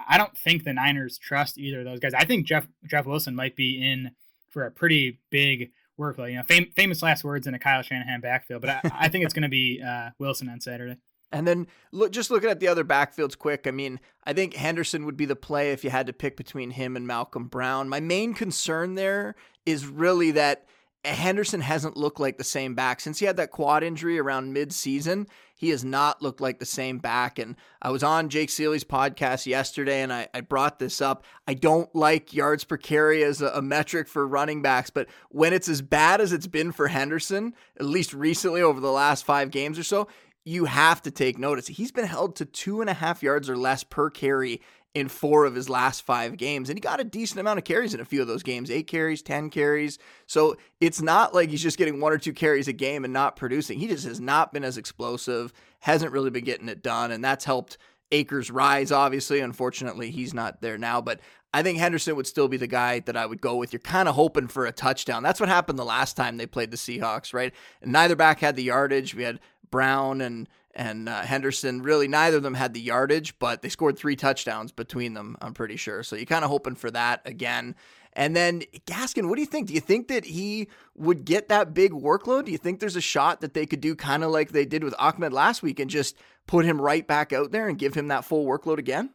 I 0.08 0.18
don't 0.18 0.38
think 0.38 0.64
the 0.64 0.74
Niners 0.74 1.18
trust 1.18 1.58
either 1.58 1.80
of 1.80 1.86
those 1.86 2.00
guys. 2.00 2.14
I 2.14 2.26
think 2.26 2.46
Jeff 2.46 2.68
Jeff 2.86 3.06
Wilson 3.06 3.36
might 3.36 3.56
be 3.56 3.82
in 3.82 4.12
for 4.52 4.66
a 4.66 4.72
pretty 4.72 5.20
big 5.30 5.72
workload. 6.00 6.32
You 6.32 6.38
know, 6.38 6.44
fam- 6.44 6.72
famous 6.76 7.02
last 7.02 7.24
words 7.24 7.48
in 7.48 7.54
a 7.54 7.60
Kyle 7.60 7.82
Shanahan 7.82 8.22
backfield, 8.22 8.62
but 8.62 8.70
I, 8.70 8.82
I 8.94 9.10
think 9.10 9.26
it's 9.26 9.34
going 9.34 9.44
to 9.44 9.50
be 9.50 9.82
uh, 9.88 10.12
Wilson 10.20 10.50
on 10.50 10.62
Saturday. 10.62 10.98
And 11.32 11.48
then 11.48 11.68
look, 11.92 12.12
just 12.12 12.32
looking 12.32 12.50
at 12.50 12.60
the 12.60 12.68
other 12.68 12.86
backfields 12.86 13.38
quick. 13.38 13.68
I 13.68 13.72
mean, 13.72 14.00
I 14.24 14.34
think 14.34 14.54
Henderson 14.54 15.06
would 15.06 15.18
be 15.18 15.26
the 15.26 15.36
play 15.36 15.72
if 15.72 15.84
you 15.84 15.90
had 15.90 16.08
to 16.08 16.14
pick 16.14 16.38
between 16.38 16.72
him 16.72 16.96
and 16.96 17.06
Malcolm 17.06 17.48
Brown. 17.48 17.90
My 17.90 18.00
main 18.00 18.34
concern 18.34 18.96
there 18.96 19.36
is 19.66 19.88
really 19.88 20.32
that 20.32 20.66
Henderson 21.06 21.62
hasn't 21.62 21.98
looked 21.98 22.20
like 22.20 22.38
the 22.38 22.44
same 22.44 22.76
back 22.76 23.00
since 23.00 23.20
he 23.20 23.26
had 23.26 23.38
that 23.38 23.52
quad 23.52 23.84
injury 23.84 24.20
around 24.20 24.54
mid-season. 24.54 25.28
He 25.56 25.70
has 25.70 25.86
not 25.86 26.22
looked 26.22 26.42
like 26.42 26.60
the 26.60 26.66
same 26.66 27.00
back. 27.00 27.40
And 27.40 27.56
I 27.82 27.90
was 27.90 28.04
on 28.04 28.30
Jake 28.30 28.50
Ciely's 28.50 28.84
podcast 28.84 29.46
yesterday, 29.46 30.02
and 30.02 30.12
I, 30.12 30.28
I 30.34 30.42
brought 30.42 30.80
this 30.80 31.02
up. 31.02 31.24
I 31.48 31.54
don't 31.54 31.94
like 31.96 32.34
yards 32.34 32.64
per 32.64 32.78
carry 32.78 33.24
as 33.24 33.42
a, 33.42 33.48
a 33.50 33.62
metric 33.62 34.08
for 34.08 34.28
running 34.28 34.62
backs, 34.62 34.90
but 34.90 35.08
when 35.30 35.54
it's 35.54 35.70
as 35.70 35.82
bad 35.82 36.20
as 36.20 36.34
it's 36.34 36.48
been 36.48 36.72
for 36.72 36.88
Henderson, 36.88 37.54
at 37.80 37.86
least 37.86 38.14
recently 38.14 38.62
over 38.62 38.80
the 38.80 38.92
last 38.92 39.26
five 39.26 39.50
games 39.52 39.80
or 39.80 39.84
so, 39.84 40.08
you 40.44 40.66
have 40.66 41.02
to 41.02 41.12
take 41.12 41.40
notice. 41.40 41.68
He's 41.68 41.92
been 41.92 42.06
held 42.06 42.36
to 42.36 42.46
two 42.46 42.82
and 42.82 42.90
a 42.90 42.94
half 42.94 43.24
yards 43.24 43.50
or 43.50 43.58
less 43.58 43.84
per 43.84 44.10
carry 44.10 44.62
in 44.96 45.10
four 45.10 45.44
of 45.44 45.54
his 45.54 45.70
last 45.70 46.02
five 46.04 46.38
games. 46.38 46.70
And 46.70 46.78
he 46.78 46.82
got 46.82 47.02
a 47.02 47.04
decent 47.04 47.40
amount 47.40 47.60
of 47.60 47.66
carries 47.66 47.94
in 47.94 48.00
a 48.00 48.06
few 48.06 48.22
of 48.22 48.28
those 48.28 48.42
games 48.42 48.72
eight 48.72 48.88
carries, 48.88 49.22
10 49.22 49.50
carries. 49.50 50.00
So 50.26 50.56
it's 50.80 51.02
not 51.02 51.36
like 51.36 51.50
he's 51.50 51.62
just 51.62 51.78
getting 51.78 52.00
one 52.00 52.14
or 52.14 52.18
two 52.18 52.34
carries 52.34 52.70
a 52.70 52.74
game 52.74 53.04
and 53.04 53.14
not 53.14 53.36
producing. 53.36 53.78
He 53.78 53.88
just 53.88 54.08
has 54.08 54.22
not 54.22 54.54
been 54.54 54.64
as 54.64 54.78
explosive, 54.78 55.52
hasn't 55.82 56.14
really 56.14 56.30
been 56.30 56.46
getting 56.46 56.70
it 56.70 56.82
done. 56.82 57.12
And 57.12 57.24
that's 57.24 57.44
helped 57.44 57.78
Akers 58.12 58.50
rise, 58.50 58.92
obviously. 58.92 59.42
Unfortunately, 59.42 60.12
he's 60.12 60.34
not 60.34 60.62
there 60.62 60.78
now. 60.78 61.02
But 61.02 61.20
I 61.54 61.62
think 61.62 61.78
Henderson 61.78 62.16
would 62.16 62.28
still 62.28 62.48
be 62.48 62.58
the 62.58 62.66
guy 62.66 63.02
that 63.02 63.18
I 63.18 63.26
would 63.26 63.42
go 63.42 63.58
with. 63.58 63.74
You're 63.74 63.82
kind 63.82 64.08
of 64.08 64.16
hoping 64.16 64.48
for 64.48 64.66
a 64.66 64.72
touchdown. 64.72 65.24
That's 65.24 65.42
what 65.42 65.50
happened 65.50 65.78
the 65.78 65.84
last 65.84 66.16
time 66.16 66.38
they 66.38 66.46
played 66.46 66.72
the 66.72 66.78
Seahawks, 66.78 67.34
right? 67.34 67.54
And 67.82 67.92
neither 67.92 68.16
back 68.16 68.40
had 68.40 68.56
the 68.56 68.64
yardage. 68.64 69.14
We 69.14 69.24
had 69.24 69.42
Brown 69.72 70.22
and 70.22 70.48
and 70.76 71.10
uh, 71.10 71.22
Henderson. 71.22 71.82
Really, 71.82 72.08
neither 72.08 72.38
of 72.38 72.44
them 72.44 72.54
had 72.54 72.74
the 72.74 72.82
yardage, 72.82 73.38
but 73.40 73.62
they 73.62 73.70
scored 73.70 73.98
three 73.98 74.16
touchdowns 74.16 74.72
between 74.72 75.14
them. 75.14 75.38
I'm 75.42 75.54
pretty 75.54 75.78
sure. 75.78 76.04
So 76.04 76.16
you're 76.16 76.26
kind 76.26 76.44
of 76.44 76.52
hoping 76.52 76.76
for 76.76 76.92
that 76.92 77.22
again. 77.26 77.76
And 78.14 78.36
then 78.36 78.62
Gaskin, 78.86 79.28
what 79.28 79.36
do 79.36 79.42
you 79.42 79.48
think? 79.48 79.68
Do 79.68 79.74
you 79.74 79.82
think 79.82 80.08
that 80.08 80.26
he 80.26 80.70
would 80.96 81.26
get 81.26 81.50
that 81.50 81.74
big 81.74 81.92
workload? 81.92 82.46
Do 82.46 82.52
you 82.52 82.58
think 82.58 82.80
there's 82.80 82.96
a 82.96 83.02
shot 83.02 83.42
that 83.42 83.54
they 83.54 83.66
could 83.66 83.82
do 83.82 83.94
kind 83.96 84.24
of 84.24 84.32
like 84.32 84.52
they 84.52 84.66
did 84.66 84.84
with 84.84 84.96
Ahmed 84.98 85.34
last 85.34 85.62
week 85.62 85.80
and 85.80 85.90
just 85.90 86.16
put 86.48 86.66
him 86.66 86.80
right 86.80 87.06
back 87.06 87.34
out 87.34 87.52
there 87.52 87.68
and 87.68 87.78
give 87.78 87.94
him 87.94 88.08
that 88.08 88.24
full 88.24 88.46
workload 88.46 88.78
again? 88.78 89.10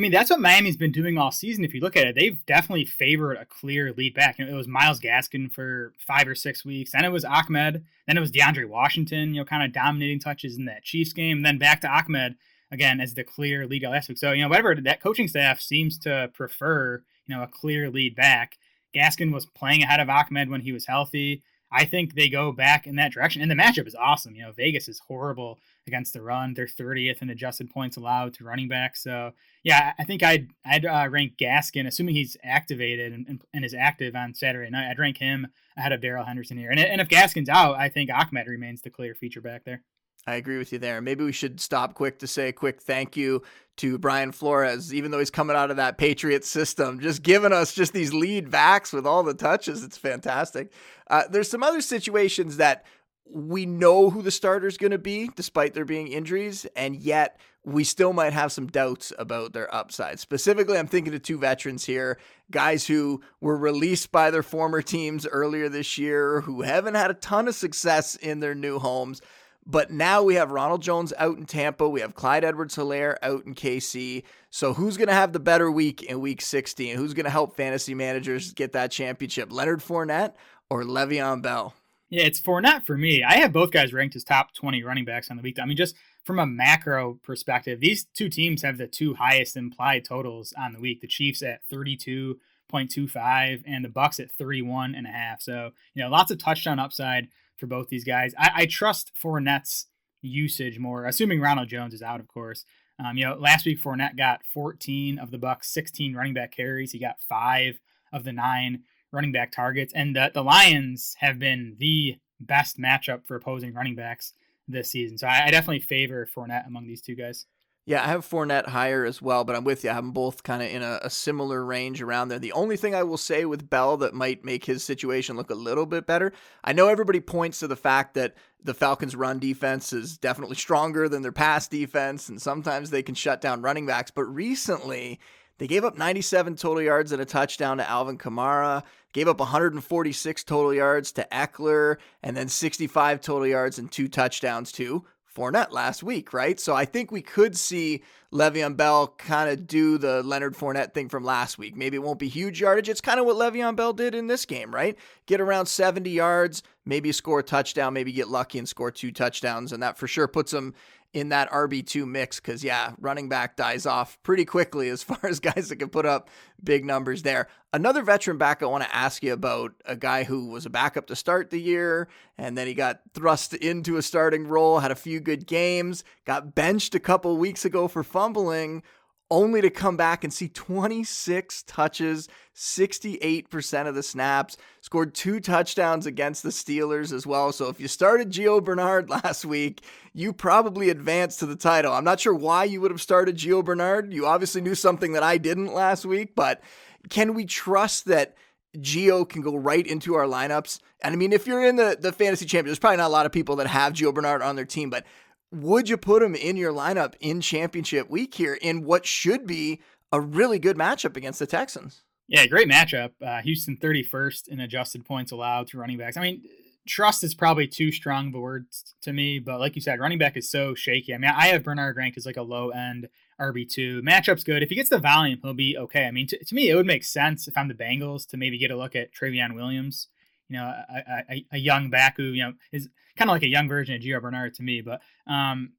I 0.00 0.02
mean, 0.02 0.12
that's 0.12 0.30
what 0.30 0.40
Miami's 0.40 0.78
been 0.78 0.92
doing 0.92 1.18
all 1.18 1.30
season. 1.30 1.62
If 1.62 1.74
you 1.74 1.82
look 1.82 1.94
at 1.94 2.06
it, 2.06 2.14
they've 2.14 2.42
definitely 2.46 2.86
favored 2.86 3.34
a 3.34 3.44
clear 3.44 3.92
lead 3.92 4.14
back. 4.14 4.38
You 4.38 4.46
know, 4.46 4.52
it 4.54 4.56
was 4.56 4.66
Myles 4.66 4.98
Gaskin 4.98 5.52
for 5.52 5.92
five 5.98 6.26
or 6.26 6.34
six 6.34 6.64
weeks. 6.64 6.92
Then 6.92 7.04
it 7.04 7.12
was 7.12 7.22
Ahmed. 7.22 7.84
Then 8.06 8.16
it 8.16 8.20
was 8.20 8.32
DeAndre 8.32 8.66
Washington, 8.66 9.34
you 9.34 9.42
know, 9.42 9.44
kind 9.44 9.62
of 9.62 9.74
dominating 9.74 10.18
touches 10.18 10.56
in 10.56 10.64
that 10.64 10.84
Chiefs 10.84 11.12
game. 11.12 11.42
Then 11.42 11.58
back 11.58 11.82
to 11.82 11.86
Ahmed 11.86 12.36
again 12.70 12.98
as 12.98 13.12
the 13.12 13.24
clear 13.24 13.66
lead 13.66 13.82
last 13.82 14.08
week. 14.08 14.16
So, 14.16 14.32
you 14.32 14.42
know, 14.42 14.48
whatever 14.48 14.74
that 14.74 15.02
coaching 15.02 15.28
staff 15.28 15.60
seems 15.60 15.98
to 15.98 16.30
prefer, 16.32 17.02
you 17.26 17.36
know, 17.36 17.42
a 17.42 17.46
clear 17.46 17.90
lead 17.90 18.16
back. 18.16 18.56
Gaskin 18.96 19.34
was 19.34 19.44
playing 19.44 19.82
ahead 19.82 20.00
of 20.00 20.08
Ahmed 20.08 20.48
when 20.48 20.62
he 20.62 20.72
was 20.72 20.86
healthy. 20.86 21.42
I 21.70 21.84
think 21.84 22.14
they 22.14 22.30
go 22.30 22.52
back 22.52 22.86
in 22.86 22.96
that 22.96 23.12
direction. 23.12 23.42
And 23.42 23.50
the 23.50 23.54
matchup 23.54 23.86
is 23.86 23.94
awesome. 23.94 24.34
You 24.34 24.44
know, 24.44 24.52
Vegas 24.52 24.88
is 24.88 24.98
horrible 25.00 25.58
against 25.90 26.12
the 26.12 26.22
run. 26.22 26.54
They're 26.54 26.66
30th 26.66 27.20
in 27.20 27.30
adjusted 27.30 27.68
points 27.70 27.96
allowed 27.96 28.34
to 28.34 28.44
running 28.44 28.68
back. 28.68 28.96
So, 28.96 29.32
yeah, 29.64 29.92
I 29.98 30.04
think 30.04 30.22
I'd 30.22 30.50
I'd 30.64 30.86
uh, 30.86 31.08
rank 31.10 31.36
Gaskin, 31.36 31.86
assuming 31.86 32.14
he's 32.14 32.36
activated 32.44 33.12
and, 33.12 33.42
and, 33.52 33.64
is 33.64 33.74
active 33.74 34.14
on 34.14 34.34
Saturday 34.34 34.70
night. 34.70 34.88
I'd 34.90 34.98
rank 35.00 35.18
him 35.18 35.48
ahead 35.76 35.92
of 35.92 36.00
Darrell 36.00 36.24
Henderson 36.24 36.56
here. 36.56 36.70
And, 36.70 36.78
and 36.78 37.00
if 37.00 37.08
Gaskin's 37.08 37.48
out, 37.48 37.74
I 37.74 37.88
think 37.88 38.10
Ahmed 38.10 38.46
remains 38.46 38.82
the 38.82 38.90
clear 38.90 39.14
feature 39.14 39.40
back 39.40 39.64
there. 39.64 39.82
I 40.26 40.34
agree 40.36 40.58
with 40.58 40.72
you 40.72 40.78
there. 40.78 41.00
Maybe 41.00 41.24
we 41.24 41.32
should 41.32 41.60
stop 41.60 41.94
quick 41.94 42.18
to 42.18 42.26
say 42.26 42.48
a 42.48 42.52
quick 42.52 42.82
thank 42.82 43.16
you 43.16 43.42
to 43.78 43.98
Brian 43.98 44.32
Flores, 44.32 44.92
even 44.92 45.10
though 45.10 45.18
he's 45.18 45.30
coming 45.30 45.56
out 45.56 45.70
of 45.70 45.78
that 45.78 45.96
Patriot 45.96 46.44
system, 46.44 47.00
just 47.00 47.22
giving 47.22 47.52
us 47.52 47.72
just 47.72 47.94
these 47.94 48.12
lead 48.12 48.50
backs 48.50 48.92
with 48.92 49.06
all 49.06 49.22
the 49.22 49.34
touches. 49.34 49.82
It's 49.82 49.96
fantastic. 49.96 50.72
Uh, 51.08 51.22
there's 51.30 51.48
some 51.48 51.62
other 51.62 51.80
situations 51.80 52.58
that 52.58 52.84
we 53.24 53.66
know 53.66 54.10
who 54.10 54.22
the 54.22 54.30
starter 54.30 54.66
is 54.66 54.76
going 54.76 54.90
to 54.92 54.98
be, 54.98 55.30
despite 55.34 55.74
there 55.74 55.84
being 55.84 56.08
injuries, 56.08 56.66
and 56.76 56.96
yet 56.96 57.38
we 57.64 57.84
still 57.84 58.12
might 58.12 58.32
have 58.32 58.52
some 58.52 58.66
doubts 58.66 59.12
about 59.18 59.52
their 59.52 59.72
upside. 59.74 60.18
Specifically, 60.18 60.78
I'm 60.78 60.86
thinking 60.86 61.14
of 61.14 61.22
two 61.22 61.38
veterans 61.38 61.84
here, 61.84 62.18
guys 62.50 62.86
who 62.86 63.20
were 63.40 63.56
released 63.56 64.10
by 64.10 64.30
their 64.30 64.42
former 64.42 64.82
teams 64.82 65.26
earlier 65.26 65.68
this 65.68 65.98
year, 65.98 66.40
who 66.40 66.62
haven't 66.62 66.94
had 66.94 67.10
a 67.10 67.14
ton 67.14 67.48
of 67.48 67.54
success 67.54 68.16
in 68.16 68.40
their 68.40 68.54
new 68.54 68.78
homes. 68.78 69.20
But 69.66 69.90
now 69.90 70.22
we 70.22 70.36
have 70.36 70.50
Ronald 70.50 70.80
Jones 70.82 71.12
out 71.18 71.36
in 71.36 71.44
Tampa. 71.44 71.88
We 71.88 72.00
have 72.00 72.14
Clyde 72.14 72.44
Edwards 72.44 72.76
Helaire 72.76 73.16
out 73.22 73.44
in 73.44 73.54
KC. 73.54 74.24
So 74.48 74.72
who's 74.72 74.96
going 74.96 75.08
to 75.08 75.14
have 75.14 75.32
the 75.32 75.38
better 75.38 75.70
week 75.70 76.02
in 76.02 76.20
week 76.20 76.40
16? 76.40 76.96
Who's 76.96 77.14
going 77.14 77.24
to 77.24 77.30
help 77.30 77.56
fantasy 77.56 77.94
managers 77.94 78.52
get 78.52 78.72
that 78.72 78.90
championship? 78.90 79.52
Leonard 79.52 79.80
Fournette 79.80 80.32
or 80.70 80.82
Le'Veon 80.82 81.42
Bell? 81.42 81.74
Yeah, 82.10 82.24
it's 82.24 82.40
Fournette 82.40 82.84
for 82.84 82.98
me. 82.98 83.22
I 83.22 83.34
have 83.34 83.52
both 83.52 83.70
guys 83.70 83.92
ranked 83.92 84.16
as 84.16 84.24
top 84.24 84.52
20 84.52 84.82
running 84.82 85.04
backs 85.04 85.30
on 85.30 85.36
the 85.36 85.42
week. 85.44 85.60
I 85.60 85.64
mean, 85.64 85.76
just 85.76 85.94
from 86.24 86.40
a 86.40 86.46
macro 86.46 87.20
perspective, 87.22 87.78
these 87.78 88.04
two 88.04 88.28
teams 88.28 88.62
have 88.62 88.78
the 88.78 88.88
two 88.88 89.14
highest 89.14 89.56
implied 89.56 90.04
totals 90.04 90.52
on 90.58 90.72
the 90.72 90.80
week. 90.80 91.00
The 91.00 91.06
Chiefs 91.06 91.40
at 91.40 91.60
32.25 91.72 93.62
and 93.64 93.84
the 93.84 93.88
Bucs 93.88 94.18
at 94.18 94.32
31 94.32 94.96
and 94.96 95.06
a 95.06 95.10
half. 95.10 95.40
So, 95.40 95.70
you 95.94 96.02
know, 96.02 96.10
lots 96.10 96.32
of 96.32 96.38
touchdown 96.38 96.80
upside 96.80 97.28
for 97.56 97.66
both 97.66 97.88
these 97.88 98.04
guys. 98.04 98.34
I, 98.36 98.50
I 98.56 98.66
trust 98.66 99.12
Fournette's 99.14 99.86
usage 100.20 100.80
more, 100.80 101.06
assuming 101.06 101.40
Ronald 101.40 101.68
Jones 101.68 101.94
is 101.94 102.02
out, 102.02 102.18
of 102.18 102.26
course. 102.26 102.64
Um, 102.98 103.16
you 103.16 103.24
know, 103.24 103.36
last 103.36 103.64
week 103.64 103.80
Fournette 103.80 104.16
got 104.16 104.44
14 104.52 105.20
of 105.20 105.30
the 105.30 105.38
Bucs 105.38 105.66
16 105.66 106.16
running 106.16 106.34
back 106.34 106.50
carries. 106.50 106.90
He 106.90 106.98
got 106.98 107.20
five 107.28 107.78
of 108.12 108.24
the 108.24 108.32
nine 108.32 108.82
running 109.12 109.32
back 109.32 109.52
targets, 109.52 109.92
and 109.94 110.14
the, 110.14 110.30
the 110.32 110.42
Lions 110.42 111.16
have 111.18 111.38
been 111.38 111.76
the 111.78 112.18
best 112.40 112.78
matchup 112.78 113.26
for 113.26 113.36
opposing 113.36 113.74
running 113.74 113.94
backs 113.94 114.32
this 114.68 114.90
season. 114.90 115.18
So 115.18 115.26
I, 115.26 115.46
I 115.46 115.50
definitely 115.50 115.80
favor 115.80 116.26
Fournette 116.34 116.66
among 116.66 116.86
these 116.86 117.02
two 117.02 117.14
guys. 117.14 117.46
Yeah, 117.86 118.04
I 118.04 118.08
have 118.08 118.28
Fournette 118.28 118.68
higher 118.68 119.04
as 119.04 119.20
well, 119.22 119.42
but 119.42 119.56
I'm 119.56 119.64
with 119.64 119.82
you. 119.82 119.90
I 119.90 119.94
have 119.94 120.04
them 120.04 120.12
both 120.12 120.42
kind 120.42 120.62
of 120.62 120.68
in 120.68 120.82
a, 120.82 121.00
a, 121.02 121.10
similar 121.10 121.64
range 121.64 122.02
around 122.02 122.28
there. 122.28 122.38
The 122.38 122.52
only 122.52 122.76
thing 122.76 122.94
I 122.94 123.02
will 123.02 123.16
say 123.16 123.46
with 123.46 123.70
Bell 123.70 123.96
that 123.96 124.14
might 124.14 124.44
make 124.44 124.66
his 124.66 124.84
situation 124.84 125.36
look 125.36 125.50
a 125.50 125.54
little 125.54 125.86
bit 125.86 126.06
better, 126.06 126.32
I 126.62 126.72
know 126.72 126.88
everybody 126.88 127.20
points 127.20 127.58
to 127.60 127.66
the 127.66 127.76
fact 127.76 128.14
that 128.14 128.34
the 128.62 128.74
Falcons' 128.74 129.16
run 129.16 129.38
defense 129.38 129.92
is 129.92 130.18
definitely 130.18 130.56
stronger 130.56 131.08
than 131.08 131.22
their 131.22 131.32
pass 131.32 131.66
defense, 131.66 132.28
and 132.28 132.40
sometimes 132.40 132.90
they 132.90 133.02
can 133.02 133.14
shut 133.14 133.40
down 133.40 133.62
running 133.62 133.86
backs. 133.86 134.10
But 134.10 134.24
recently, 134.24 135.18
they 135.60 135.66
gave 135.66 135.84
up 135.84 135.98
97 135.98 136.56
total 136.56 136.82
yards 136.82 137.12
and 137.12 137.20
a 137.20 137.26
touchdown 137.26 137.76
to 137.76 137.88
Alvin 137.88 138.16
Kamara, 138.16 138.82
gave 139.12 139.28
up 139.28 139.40
146 139.40 140.44
total 140.44 140.72
yards 140.72 141.12
to 141.12 141.28
Ekeler, 141.30 141.96
and 142.22 142.34
then 142.34 142.48
65 142.48 143.20
total 143.20 143.46
yards 143.46 143.78
and 143.78 143.92
two 143.92 144.08
touchdowns 144.08 144.72
to 144.72 145.04
Fournette 145.36 145.70
last 145.70 146.02
week, 146.02 146.32
right? 146.32 146.58
So 146.58 146.74
I 146.74 146.86
think 146.86 147.12
we 147.12 147.20
could 147.20 147.58
see 147.58 148.02
Le'Veon 148.32 148.74
Bell 148.74 149.08
kind 149.18 149.50
of 149.50 149.66
do 149.66 149.98
the 149.98 150.22
Leonard 150.22 150.54
Fournette 150.54 150.94
thing 150.94 151.10
from 151.10 151.24
last 151.24 151.58
week. 151.58 151.76
Maybe 151.76 151.96
it 151.96 152.02
won't 152.02 152.18
be 152.18 152.28
huge 152.28 152.62
yardage. 152.62 152.88
It's 152.88 153.02
kind 153.02 153.20
of 153.20 153.26
what 153.26 153.36
Le'Veon 153.36 153.76
Bell 153.76 153.92
did 153.92 154.14
in 154.14 154.28
this 154.28 154.46
game, 154.46 154.74
right? 154.74 154.96
Get 155.26 155.42
around 155.42 155.66
70 155.66 156.08
yards, 156.08 156.62
maybe 156.86 157.12
score 157.12 157.40
a 157.40 157.42
touchdown, 157.42 157.92
maybe 157.92 158.12
get 158.12 158.28
lucky 158.28 158.58
and 158.58 158.68
score 158.68 158.90
two 158.90 159.12
touchdowns, 159.12 159.74
and 159.74 159.82
that 159.82 159.98
for 159.98 160.08
sure 160.08 160.26
puts 160.26 160.54
him 160.54 160.72
in 161.12 161.30
that 161.30 161.50
RB2 161.50 162.06
mix 162.06 162.38
because, 162.38 162.62
yeah, 162.62 162.92
running 162.98 163.28
back 163.28 163.56
dies 163.56 163.84
off 163.84 164.18
pretty 164.22 164.44
quickly 164.44 164.88
as 164.88 165.02
far 165.02 165.18
as 165.24 165.40
guys 165.40 165.68
that 165.68 165.76
can 165.76 165.88
put 165.88 166.06
up 166.06 166.30
big 166.62 166.84
numbers 166.84 167.22
there. 167.22 167.48
Another 167.72 168.02
veteran 168.02 168.38
back 168.38 168.62
I 168.62 168.66
want 168.66 168.84
to 168.84 168.94
ask 168.94 169.22
you 169.22 169.32
about 169.32 169.72
a 169.84 169.96
guy 169.96 170.24
who 170.24 170.48
was 170.48 170.66
a 170.66 170.70
backup 170.70 171.06
to 171.06 171.16
start 171.16 171.50
the 171.50 171.60
year 171.60 172.08
and 172.36 172.56
then 172.56 172.66
he 172.66 172.74
got 172.74 173.00
thrust 173.14 173.54
into 173.54 173.96
a 173.96 174.02
starting 174.02 174.46
role, 174.46 174.80
had 174.80 174.90
a 174.90 174.96
few 174.96 175.20
good 175.20 175.46
games, 175.46 176.04
got 176.24 176.54
benched 176.54 176.94
a 176.94 177.00
couple 177.00 177.36
weeks 177.36 177.64
ago 177.64 177.88
for 177.88 178.02
fumbling 178.02 178.82
only 179.30 179.60
to 179.60 179.70
come 179.70 179.96
back 179.96 180.24
and 180.24 180.32
see 180.32 180.48
26 180.48 181.62
touches, 181.62 182.28
68% 182.54 183.86
of 183.86 183.94
the 183.94 184.02
snaps, 184.02 184.56
scored 184.80 185.14
two 185.14 185.38
touchdowns 185.38 186.06
against 186.06 186.42
the 186.42 186.48
Steelers 186.48 187.12
as 187.12 187.26
well. 187.26 187.52
So 187.52 187.68
if 187.68 187.80
you 187.80 187.86
started 187.86 188.30
Gio 188.30 188.62
Bernard 188.62 189.08
last 189.24 189.44
week, 189.44 189.82
you 190.12 190.32
probably 190.32 190.90
advanced 190.90 191.38
to 191.40 191.46
the 191.46 191.56
title. 191.56 191.92
I'm 191.92 192.04
not 192.04 192.20
sure 192.20 192.34
why 192.34 192.64
you 192.64 192.80
would 192.80 192.90
have 192.90 193.00
started 193.00 193.36
Gio 193.36 193.64
Bernard. 193.64 194.12
You 194.12 194.26
obviously 194.26 194.60
knew 194.60 194.74
something 194.74 195.12
that 195.12 195.22
I 195.22 195.38
didn't 195.38 195.72
last 195.72 196.04
week, 196.04 196.34
but 196.34 196.60
can 197.08 197.34
we 197.34 197.44
trust 197.44 198.06
that 198.06 198.34
Gio 198.76 199.28
can 199.28 199.42
go 199.42 199.56
right 199.56 199.86
into 199.86 200.14
our 200.14 200.24
lineups? 200.24 200.80
And 201.02 201.12
I 201.12 201.16
mean, 201.16 201.32
if 201.32 201.46
you're 201.46 201.64
in 201.64 201.76
the, 201.76 201.96
the 201.98 202.12
fantasy 202.12 202.46
champion, 202.46 202.66
there's 202.66 202.78
probably 202.78 202.98
not 202.98 203.08
a 203.08 203.12
lot 203.12 203.26
of 203.26 203.32
people 203.32 203.56
that 203.56 203.68
have 203.68 203.92
Gio 203.92 204.12
Bernard 204.12 204.42
on 204.42 204.56
their 204.56 204.64
team, 204.64 204.90
but 204.90 205.04
would 205.52 205.88
you 205.88 205.96
put 205.96 206.22
him 206.22 206.34
in 206.34 206.56
your 206.56 206.72
lineup 206.72 207.14
in 207.20 207.40
championship 207.40 208.08
week 208.08 208.34
here 208.34 208.58
in 208.60 208.84
what 208.84 209.06
should 209.06 209.46
be 209.46 209.80
a 210.12 210.20
really 210.20 210.58
good 210.58 210.76
matchup 210.76 211.16
against 211.16 211.38
the 211.38 211.46
Texans? 211.46 212.02
Yeah, 212.28 212.46
great 212.46 212.68
matchup. 212.68 213.10
Uh, 213.20 213.42
Houston 213.42 213.76
31st 213.76 214.48
in 214.48 214.60
adjusted 214.60 215.04
points 215.04 215.32
allowed 215.32 215.66
to 215.68 215.78
running 215.78 215.98
backs. 215.98 216.16
I 216.16 216.20
mean, 216.20 216.42
trust 216.86 217.24
is 217.24 217.34
probably 217.34 217.66
too 217.66 217.90
strong 217.90 218.28
of 218.28 218.34
a 218.34 218.40
word 218.40 218.66
to 219.02 219.12
me, 219.12 219.40
but 219.40 219.58
like 219.58 219.74
you 219.74 219.82
said, 219.82 219.98
running 219.98 220.18
back 220.18 220.36
is 220.36 220.48
so 220.48 220.74
shaky. 220.74 221.12
I 221.12 221.18
mean, 221.18 221.32
I 221.34 221.48
have 221.48 221.64
Bernard 221.64 221.96
ranked 221.96 222.16
as 222.16 222.26
like 222.26 222.36
a 222.36 222.42
low 222.42 222.70
end 222.70 223.08
RB2. 223.40 224.02
Matchup's 224.02 224.44
good. 224.44 224.62
If 224.62 224.68
he 224.68 224.76
gets 224.76 224.90
the 224.90 224.98
volume, 224.98 225.40
he'll 225.42 225.54
be 225.54 225.76
okay. 225.76 226.06
I 226.06 226.12
mean, 226.12 226.28
to, 226.28 226.44
to 226.44 226.54
me, 226.54 226.70
it 226.70 226.76
would 226.76 226.86
make 226.86 227.04
sense 227.04 227.48
if 227.48 227.58
I'm 227.58 227.68
the 227.68 227.74
Bengals 227.74 228.26
to 228.28 228.36
maybe 228.36 228.58
get 228.58 228.70
a 228.70 228.76
look 228.76 228.94
at 228.94 229.12
Trayveon 229.12 229.54
Williams 229.54 230.06
you 230.50 230.58
know, 230.58 230.64
a, 230.64 231.24
a, 231.30 231.46
a 231.52 231.58
young 231.58 231.90
who, 232.16 232.24
you 232.24 232.42
know, 232.42 232.52
is 232.72 232.88
kind 233.16 233.30
of 233.30 233.34
like 233.34 233.44
a 233.44 233.48
young 233.48 233.68
version 233.68 233.94
of 233.94 234.02
Gio 234.02 234.20
Bernard 234.20 234.54
to 234.54 234.62
me. 234.62 234.80
But 234.80 235.00
um, 235.26 235.72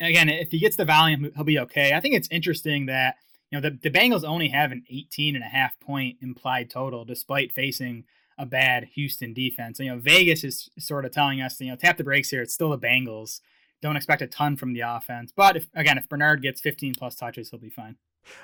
again, 0.00 0.28
if 0.28 0.52
he 0.52 0.58
gets 0.58 0.76
the 0.76 0.84
volume, 0.84 1.30
he'll 1.34 1.44
be 1.44 1.58
okay. 1.58 1.92
I 1.92 2.00
think 2.00 2.14
it's 2.14 2.28
interesting 2.30 2.86
that, 2.86 3.16
you 3.50 3.60
know, 3.60 3.68
the, 3.68 3.76
the 3.82 3.90
Bengals 3.90 4.24
only 4.24 4.48
have 4.48 4.70
an 4.70 4.84
18 4.88 5.34
and 5.34 5.44
a 5.44 5.48
half 5.48 5.78
point 5.80 6.18
implied 6.22 6.70
total 6.70 7.04
despite 7.04 7.52
facing 7.52 8.04
a 8.38 8.46
bad 8.46 8.90
Houston 8.94 9.34
defense. 9.34 9.80
You 9.80 9.90
know, 9.90 9.98
Vegas 9.98 10.44
is 10.44 10.70
sort 10.78 11.04
of 11.04 11.10
telling 11.10 11.40
us, 11.40 11.60
you 11.60 11.70
know, 11.70 11.76
tap 11.76 11.96
the 11.96 12.04
brakes 12.04 12.30
here. 12.30 12.42
It's 12.42 12.54
still 12.54 12.70
the 12.70 12.78
Bengals. 12.78 13.40
Don't 13.82 13.96
expect 13.96 14.22
a 14.22 14.26
ton 14.26 14.56
from 14.56 14.72
the 14.72 14.80
offense. 14.80 15.32
But 15.34 15.56
if, 15.56 15.66
again, 15.74 15.98
if 15.98 16.08
Bernard 16.08 16.42
gets 16.42 16.60
15 16.60 16.94
plus 16.94 17.16
touches, 17.16 17.50
he'll 17.50 17.58
be 17.58 17.70
fine. 17.70 17.96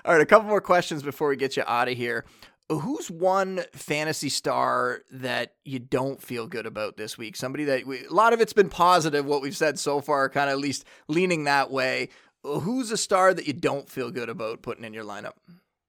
All 0.04 0.12
right, 0.12 0.20
a 0.20 0.26
couple 0.26 0.48
more 0.48 0.60
questions 0.60 1.02
before 1.02 1.28
we 1.28 1.36
get 1.36 1.56
you 1.56 1.62
out 1.66 1.88
of 1.88 1.96
here 1.96 2.24
who's 2.68 3.10
one 3.10 3.62
fantasy 3.72 4.28
star 4.28 5.02
that 5.10 5.54
you 5.64 5.78
don't 5.78 6.22
feel 6.22 6.46
good 6.46 6.66
about 6.66 6.96
this 6.96 7.18
week? 7.18 7.36
Somebody 7.36 7.64
that 7.64 7.86
we, 7.86 8.06
a 8.06 8.12
lot 8.12 8.32
of 8.32 8.40
it's 8.40 8.52
been 8.52 8.70
positive, 8.70 9.24
what 9.24 9.42
we've 9.42 9.56
said 9.56 9.78
so 9.78 10.00
far, 10.00 10.28
kind 10.28 10.48
of 10.48 10.54
at 10.54 10.62
least 10.62 10.84
leaning 11.08 11.44
that 11.44 11.70
way. 11.70 12.08
Who's 12.42 12.90
a 12.90 12.96
star 12.96 13.32
that 13.34 13.46
you 13.46 13.52
don't 13.52 13.88
feel 13.88 14.10
good 14.10 14.28
about 14.28 14.62
putting 14.62 14.84
in 14.84 14.94
your 14.94 15.04
lineup? 15.04 15.32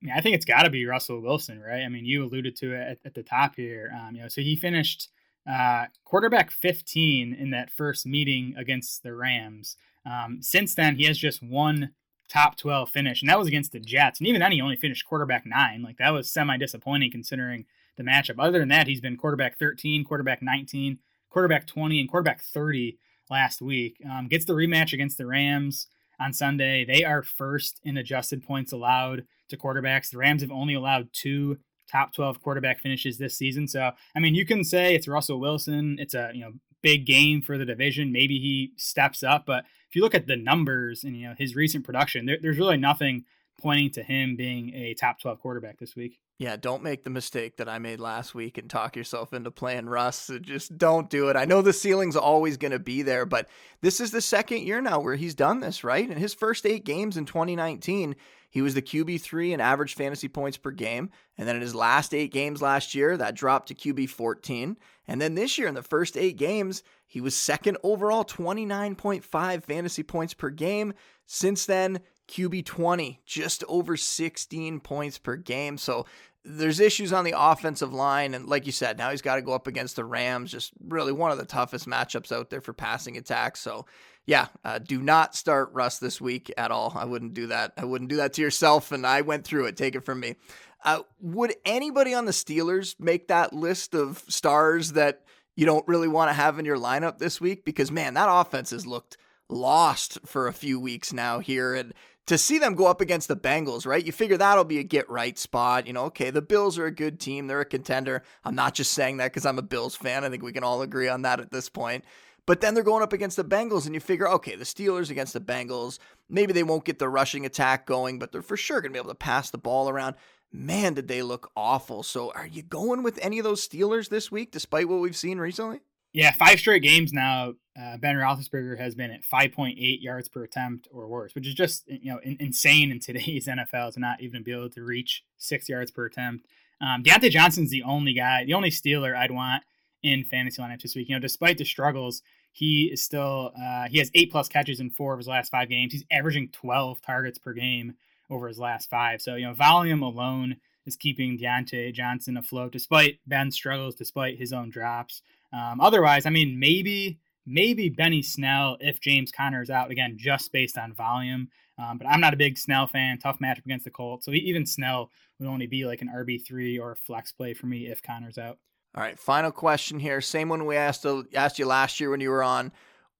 Yeah, 0.01 0.15
I 0.17 0.22
think 0.22 0.36
it's 0.36 0.46
got 0.46 0.63
to 0.63 0.70
be 0.70 0.86
Russell 0.86 1.22
Wilson, 1.22 1.60
right? 1.60 1.82
I 1.82 1.89
mean, 1.89 2.05
you 2.05 2.24
alluded 2.24 2.55
to 2.58 2.74
it 2.74 2.82
at, 2.82 2.98
at 3.05 3.13
the 3.13 3.24
top 3.24 3.55
here. 3.55 3.91
Um, 3.98 4.15
you 4.15 4.22
know, 4.22 4.27
so 4.27 4.41
he 4.41 4.55
finished 4.55 5.10
uh, 5.50 5.86
quarterback 6.03 6.51
15 6.51 7.34
in 7.34 7.51
that 7.51 7.72
first 7.72 8.05
meeting 8.05 8.53
against 8.58 9.03
the 9.03 9.13
Rams. 9.13 9.77
Um, 10.05 10.39
since 10.41 10.75
then, 10.75 10.96
he 10.96 11.05
has 11.05 11.17
just 11.17 11.41
one 11.41 11.91
top 12.29 12.58
12 12.58 12.89
finish, 12.89 13.22
and 13.22 13.29
that 13.29 13.39
was 13.39 13.48
against 13.48 13.72
the 13.72 13.79
Jets. 13.79 14.20
And 14.20 14.27
even 14.27 14.41
then, 14.41 14.51
he 14.51 14.62
only 14.62 14.75
finished 14.75 15.05
quarterback 15.05 15.46
nine. 15.46 15.82
Like, 15.84 15.98
that 15.98 16.12
was 16.13 16.29
semi 16.29 16.58
disappointing 16.58 17.12
considering 17.12 17.65
the 17.98 18.03
matchup. 18.03 18.36
Other 18.39 18.60
than 18.60 18.70
that, 18.70 18.88
he's 18.88 19.01
been 19.01 19.17
quarterback 19.17 19.58
13, 19.58 20.03
quarterback 20.03 20.41
19, 20.41 21.00
quarterback 21.29 21.67
20, 21.67 22.00
and 22.00 22.10
quarterback 22.10 22.41
30 22.41 22.98
last 23.29 23.62
week. 23.62 23.98
Um, 24.10 24.27
gets 24.27 24.46
the 24.46 24.53
rematch 24.53 24.94
against 24.94 25.17
the 25.17 25.25
Rams 25.25 25.88
on 26.20 26.34
Sunday. 26.34 26.86
They 26.86 27.03
are 27.03 27.24
first 27.24 27.79
in 27.84 27.98
adjusted 27.98 28.44
points 28.44 28.72
allowed 28.72 29.25
to 29.50 29.58
quarterbacks. 29.58 30.12
The 30.12 30.17
Rams 30.17 30.41
have 30.41 30.51
only 30.51 30.74
allowed 30.74 31.10
two 31.13 31.58
top 31.91 32.13
12 32.13 32.41
quarterback 32.41 32.79
finishes 32.79 33.17
this 33.17 33.38
season. 33.38 33.67
So, 33.67 33.91
I 34.15 34.20
mean, 34.20 34.36
you 34.36 34.46
can 34.46 34.63
say 34.63 34.96
it's 34.96 35.08
Russell 35.08 35.39
Wilson. 35.39 35.98
It's 36.00 36.13
a, 36.13 36.32
you 36.34 36.41
know, 36.41 36.53
big 36.82 37.05
game 37.05 37.41
for 37.41 37.58
the 37.58 37.65
division. 37.65 38.12
Maybe 38.12 38.39
he 38.39 38.72
steps 38.77 39.24
up, 39.24 39.46
but 39.46 39.65
if 39.95 39.99
you 39.99 40.03
look 40.03 40.13
at 40.13 40.27
the 40.27 40.35
numbers 40.35 41.05
and, 41.05 41.15
you 41.15 41.25
know, 41.25 41.35
his 41.37 41.55
recent 41.55 41.85
production, 41.85 42.25
there, 42.25 42.37
there's 42.41 42.57
really 42.57 42.75
nothing 42.75 43.23
pointing 43.61 43.89
to 43.91 44.03
him 44.03 44.35
being 44.35 44.73
a 44.75 44.93
top 44.93 45.21
12 45.21 45.39
quarterback 45.39 45.79
this 45.79 45.95
week. 45.95 46.19
Yeah, 46.37 46.57
don't 46.57 46.83
make 46.83 47.05
the 47.05 47.09
mistake 47.09 47.55
that 47.55 47.69
I 47.69 47.79
made 47.79 48.01
last 48.01 48.35
week 48.35 48.57
and 48.57 48.69
talk 48.69 48.97
yourself 48.97 49.31
into 49.31 49.51
playing 49.51 49.85
Russ. 49.85 50.29
Just 50.41 50.77
don't 50.77 51.09
do 51.09 51.29
it. 51.29 51.37
I 51.37 51.45
know 51.45 51.61
the 51.61 51.71
ceiling's 51.71 52.17
always 52.17 52.57
going 52.57 52.73
to 52.73 52.79
be 52.79 53.03
there, 53.03 53.25
but 53.25 53.47
this 53.79 54.01
is 54.01 54.11
the 54.11 54.19
second 54.19 54.63
year 54.63 54.81
now 54.81 54.99
where 54.99 55.15
he's 55.15 55.33
done 55.33 55.61
this, 55.61 55.81
right? 55.81 56.11
In 56.11 56.17
his 56.17 56.33
first 56.33 56.65
eight 56.65 56.83
games 56.83 57.15
in 57.15 57.23
2019, 57.23 58.17
he 58.55 58.62
was 58.62 58.74
the 58.74 58.81
QB3 58.81 59.51
in 59.51 59.59
average 59.59 59.95
fantasy 59.95 60.29
points 60.29 60.55
per 60.55 60.71
game. 60.71 61.09
And 61.38 61.45
then 61.45 61.57
in 61.57 61.62
his 61.62 61.75
last 61.75 62.13
eight 62.13 62.31
games 62.31 62.62
last 62.62 62.95
year, 62.95 63.17
that 63.17 63.35
dropped 63.35 63.67
to 63.67 63.75
QB 63.75 64.07
14. 64.07 64.77
And 65.09 65.19
then 65.19 65.35
this 65.35 65.57
year, 65.57 65.67
in 65.67 65.74
the 65.74 65.83
first 65.83 66.15
eight 66.15 66.38
games, 66.38 66.81
he 67.05 67.19
was 67.19 67.35
second 67.35 67.77
overall, 67.83 68.24
29.5 68.24 69.62
fantasy 69.62 70.03
points 70.03 70.33
per 70.33 70.50
game. 70.51 70.93
Since 71.25 71.65
then, 71.65 72.00
QB 72.29 72.63
20, 72.63 73.19
just 73.25 73.65
over 73.67 73.97
16 73.97 74.79
points 74.79 75.17
per 75.17 75.35
game. 75.35 75.77
So 75.77 76.05
there's 76.45 76.79
issues 76.79 77.11
on 77.11 77.25
the 77.25 77.33
offensive 77.35 77.93
line. 77.93 78.33
And 78.33 78.47
like 78.47 78.65
you 78.65 78.71
said, 78.71 78.97
now 78.97 79.09
he's 79.09 79.21
got 79.21 79.35
to 79.35 79.41
go 79.41 79.53
up 79.53 79.67
against 79.67 79.95
the 79.95 80.05
Rams, 80.05 80.51
just 80.51 80.71
really 80.87 81.11
one 81.11 81.31
of 81.31 81.37
the 81.37 81.45
toughest 81.45 81.87
matchups 81.87 82.31
out 82.31 82.49
there 82.49 82.61
for 82.61 82.73
passing 82.73 83.17
attacks. 83.17 83.59
So, 83.59 83.85
yeah, 84.25 84.47
uh, 84.63 84.79
do 84.79 85.01
not 85.01 85.35
start 85.35 85.71
Russ 85.73 85.99
this 85.99 86.21
week 86.21 86.53
at 86.57 86.71
all. 86.71 86.93
I 86.95 87.05
wouldn't 87.05 87.33
do 87.33 87.47
that. 87.47 87.73
I 87.77 87.85
wouldn't 87.85 88.09
do 88.09 88.17
that 88.17 88.33
to 88.33 88.41
yourself. 88.41 88.91
And 88.91 89.05
I 89.05 89.21
went 89.21 89.43
through 89.45 89.65
it. 89.65 89.77
Take 89.77 89.95
it 89.95 90.05
from 90.05 90.19
me. 90.19 90.35
Uh, 90.83 91.01
would 91.19 91.55
anybody 91.65 92.13
on 92.13 92.25
the 92.25 92.31
Steelers 92.31 92.95
make 92.99 93.27
that 93.27 93.53
list 93.53 93.95
of 93.95 94.23
stars 94.29 94.91
that 94.91 95.23
you 95.55 95.65
don't 95.65 95.87
really 95.87 96.07
want 96.07 96.29
to 96.29 96.33
have 96.33 96.59
in 96.59 96.65
your 96.65 96.77
lineup 96.77 97.17
this 97.17 97.41
week? 97.41 97.65
Because, 97.65 97.91
man, 97.91 98.13
that 98.13 98.29
offense 98.29 98.69
has 98.69 98.85
looked 98.85 99.17
lost 99.49 100.19
for 100.25 100.47
a 100.47 100.53
few 100.53 100.79
weeks 100.79 101.11
now 101.11 101.39
here. 101.39 101.73
And 101.73 101.93
to 102.27 102.38
see 102.38 102.58
them 102.58 102.74
go 102.74 102.88
up 102.88 103.01
against 103.01 103.27
the 103.27 103.36
Bengals, 103.36 103.86
right? 103.86 104.03
You 104.03 104.12
figure 104.12 104.38
that'll 104.38 104.63
be 104.63 104.79
a 104.79 104.84
get 104.84 105.10
right 105.10 105.38
spot. 105.38 105.88
You 105.88 105.94
know, 105.94 106.05
okay, 106.05 106.32
the 106.32 106.41
Bills 106.41 106.77
are 106.77 106.86
a 106.86 106.91
good 106.91 107.20
team, 107.20 107.48
they're 107.48 107.62
a 107.62 107.65
contender. 107.65 108.24
I'm 108.44 108.55
not 108.55 108.74
just 108.74 108.94
saying 108.94 109.17
that 109.17 109.32
because 109.32 109.46
I'm 109.46 109.60
a 109.60 109.63
Bills 109.63 109.96
fan. 109.96 110.24
I 110.24 110.29
think 110.29 110.44
we 110.44 110.53
can 110.53 110.63
all 110.63 110.82
agree 110.82 111.08
on 111.08 111.22
that 111.24 111.39
at 111.39 111.51
this 111.51 111.70
point. 111.70 112.03
But 112.48 112.62
then 112.62 112.74
they're 112.74 112.84
going 112.84 113.01
up 113.01 113.13
against 113.13 113.38
the 113.38 113.44
Bengals, 113.44 113.86
and 113.86 113.96
you 113.96 114.00
figure, 114.00 114.29
okay, 114.29 114.55
the 114.55 114.65
Steelers 114.65 115.10
against 115.10 115.34
the 115.34 115.39
Bengals, 115.39 115.98
maybe 116.29 116.53
they 116.53 116.63
won't 116.63 116.86
get 116.86 117.00
the 117.00 117.10
rushing 117.10 117.46
attack 117.46 117.88
going, 117.88 118.20
but 118.20 118.32
they're 118.32 118.44
for 118.44 118.58
sure 118.58 118.82
going 118.82 118.91
to 118.91 118.94
be 118.94 119.00
able 119.00 119.10
to 119.10 119.15
pass 119.15 119.50
the 119.50 119.58
ball 119.58 119.89
around. 119.89 120.15
Man, 120.51 120.94
did 120.94 121.08
they 121.08 121.24
look 121.24 121.51
awful. 121.55 122.03
So 122.03 122.32
are 122.34 122.46
you 122.46 122.62
going 122.62 123.01
with 123.01 123.17
any 123.22 123.39
of 123.39 123.44
those 123.44 123.67
Steelers 123.67 124.10
this 124.10 124.32
week, 124.32 124.51
despite 124.51 124.88
what 124.88 125.00
we've 125.00 125.15
seen 125.15 125.39
recently? 125.39 125.79
Yeah, 126.13 126.32
five 126.32 126.60
straight 126.60 126.84
games 126.84 127.12
now. 127.12 127.55
Uh, 127.79 127.98
ben 127.98 128.15
Roethlisberger 128.15 128.79
has 128.79 128.96
been 128.96 129.12
at 129.12 129.24
5.8 129.24 130.01
yards 130.01 130.29
per 130.29 130.44
attempt 130.44 130.88
or 130.91 131.08
worse, 131.08 131.36
which 131.36 131.48
is 131.48 131.53
just 131.53 131.84
you 131.88 132.12
know 132.12 132.20
in, 132.24 132.38
insane 132.39 132.91
in 132.91 133.00
today's 133.01 133.48
NFL 133.48 133.94
to 133.94 134.00
not 134.00 134.22
even 134.22 134.44
be 134.44 134.51
able 134.51 134.70
to 134.70 134.84
reach 134.84 135.24
six 135.38 135.67
yards 135.67 135.91
per 135.91 136.05
attempt. 136.05 136.46
Um, 136.82 137.03
Diontae 137.03 137.29
Johnson's 137.29 137.72
the 137.72 137.84
only 137.84 138.13
guy, 138.13 138.46
the 138.46 138.53
only 138.53 138.70
Steeler 138.70 139.15
I'd 139.15 139.32
want 139.32 139.63
in 140.03 140.24
fantasy 140.24 140.62
lineups 140.62 140.84
this 140.84 140.96
week. 140.96 141.10
You 141.10 141.15
know, 141.15 141.22
despite 141.22 141.58
the 141.58 141.65
struggles, 141.65 142.22
he 142.51 142.86
is 142.86 143.03
still 143.03 143.51
uh, 143.62 143.88
he 143.89 143.98
has 143.98 144.12
eight 144.13 144.32
plus 144.32 144.48
catches 144.48 144.79
in 144.79 144.89
four 144.89 145.13
of 145.13 145.20
his 145.20 145.27
last 145.27 145.51
five 145.51 145.70
games. 145.70 145.91
He's 145.91 146.05
averaging 146.12 146.49
12 146.49 147.02
targets 147.02 147.38
per 147.38 147.54
game 147.54 147.95
over 148.30 148.47
his 148.47 148.60
last 148.60 148.89
five. 148.89 149.21
So 149.21 149.36
you 149.36 149.47
know, 149.47 149.54
volume 149.54 150.02
alone 150.02 150.58
is 150.86 150.95
keeping 150.95 151.38
Diontae 151.38 151.93
Johnson 151.93 152.38
afloat, 152.38 152.71
despite 152.71 153.19
Ben's 153.28 153.56
struggles, 153.56 153.95
despite 153.95 154.38
his 154.38 154.54
own 154.54 154.69
drops. 154.69 155.21
Um, 155.52 155.82
otherwise, 155.82 156.26
I 156.26 156.30
mean, 156.30 156.60
maybe 156.60 157.19
maybe 157.45 157.89
Benny 157.89 158.21
Snell 158.21 158.77
if 158.79 158.99
James 158.99 159.31
Conner 159.31 159.62
is 159.62 159.69
out 159.69 159.91
again, 159.91 160.15
just 160.17 160.51
based 160.51 160.77
on 160.77 160.93
volume. 160.93 161.49
Um, 161.77 161.97
but 161.97 162.08
I'm 162.08 162.21
not 162.21 162.34
a 162.34 162.38
big 162.38 162.58
Snell 162.58 162.88
fan. 162.88 163.17
Tough 163.17 163.39
matchup 163.39 163.65
against 163.65 163.86
the 163.86 163.91
Colts, 163.91 164.25
so 164.25 164.31
even 164.31 164.65
Snell 164.65 165.12
would 165.39 165.49
only 165.49 165.67
be 165.67 165.86
like 165.86 166.01
an 166.01 166.10
RB 166.10 166.45
three 166.45 166.79
or 166.79 166.95
flex 166.95 167.31
play 167.31 167.53
for 167.53 167.65
me 167.65 167.88
if 167.88 168.01
Conner's 168.01 168.38
out. 168.38 168.58
All 168.95 169.03
right, 169.03 169.19
final 169.19 169.51
question 169.51 169.99
here. 169.99 170.21
Same 170.21 170.47
one 170.47 170.65
we 170.65 170.77
asked 170.77 171.05
asked 171.36 171.60
you 171.60 171.65
last 171.65 171.99
year 171.99 172.10
when 172.10 172.21
you 172.21 172.29
were 172.29 172.43
on 172.43 172.71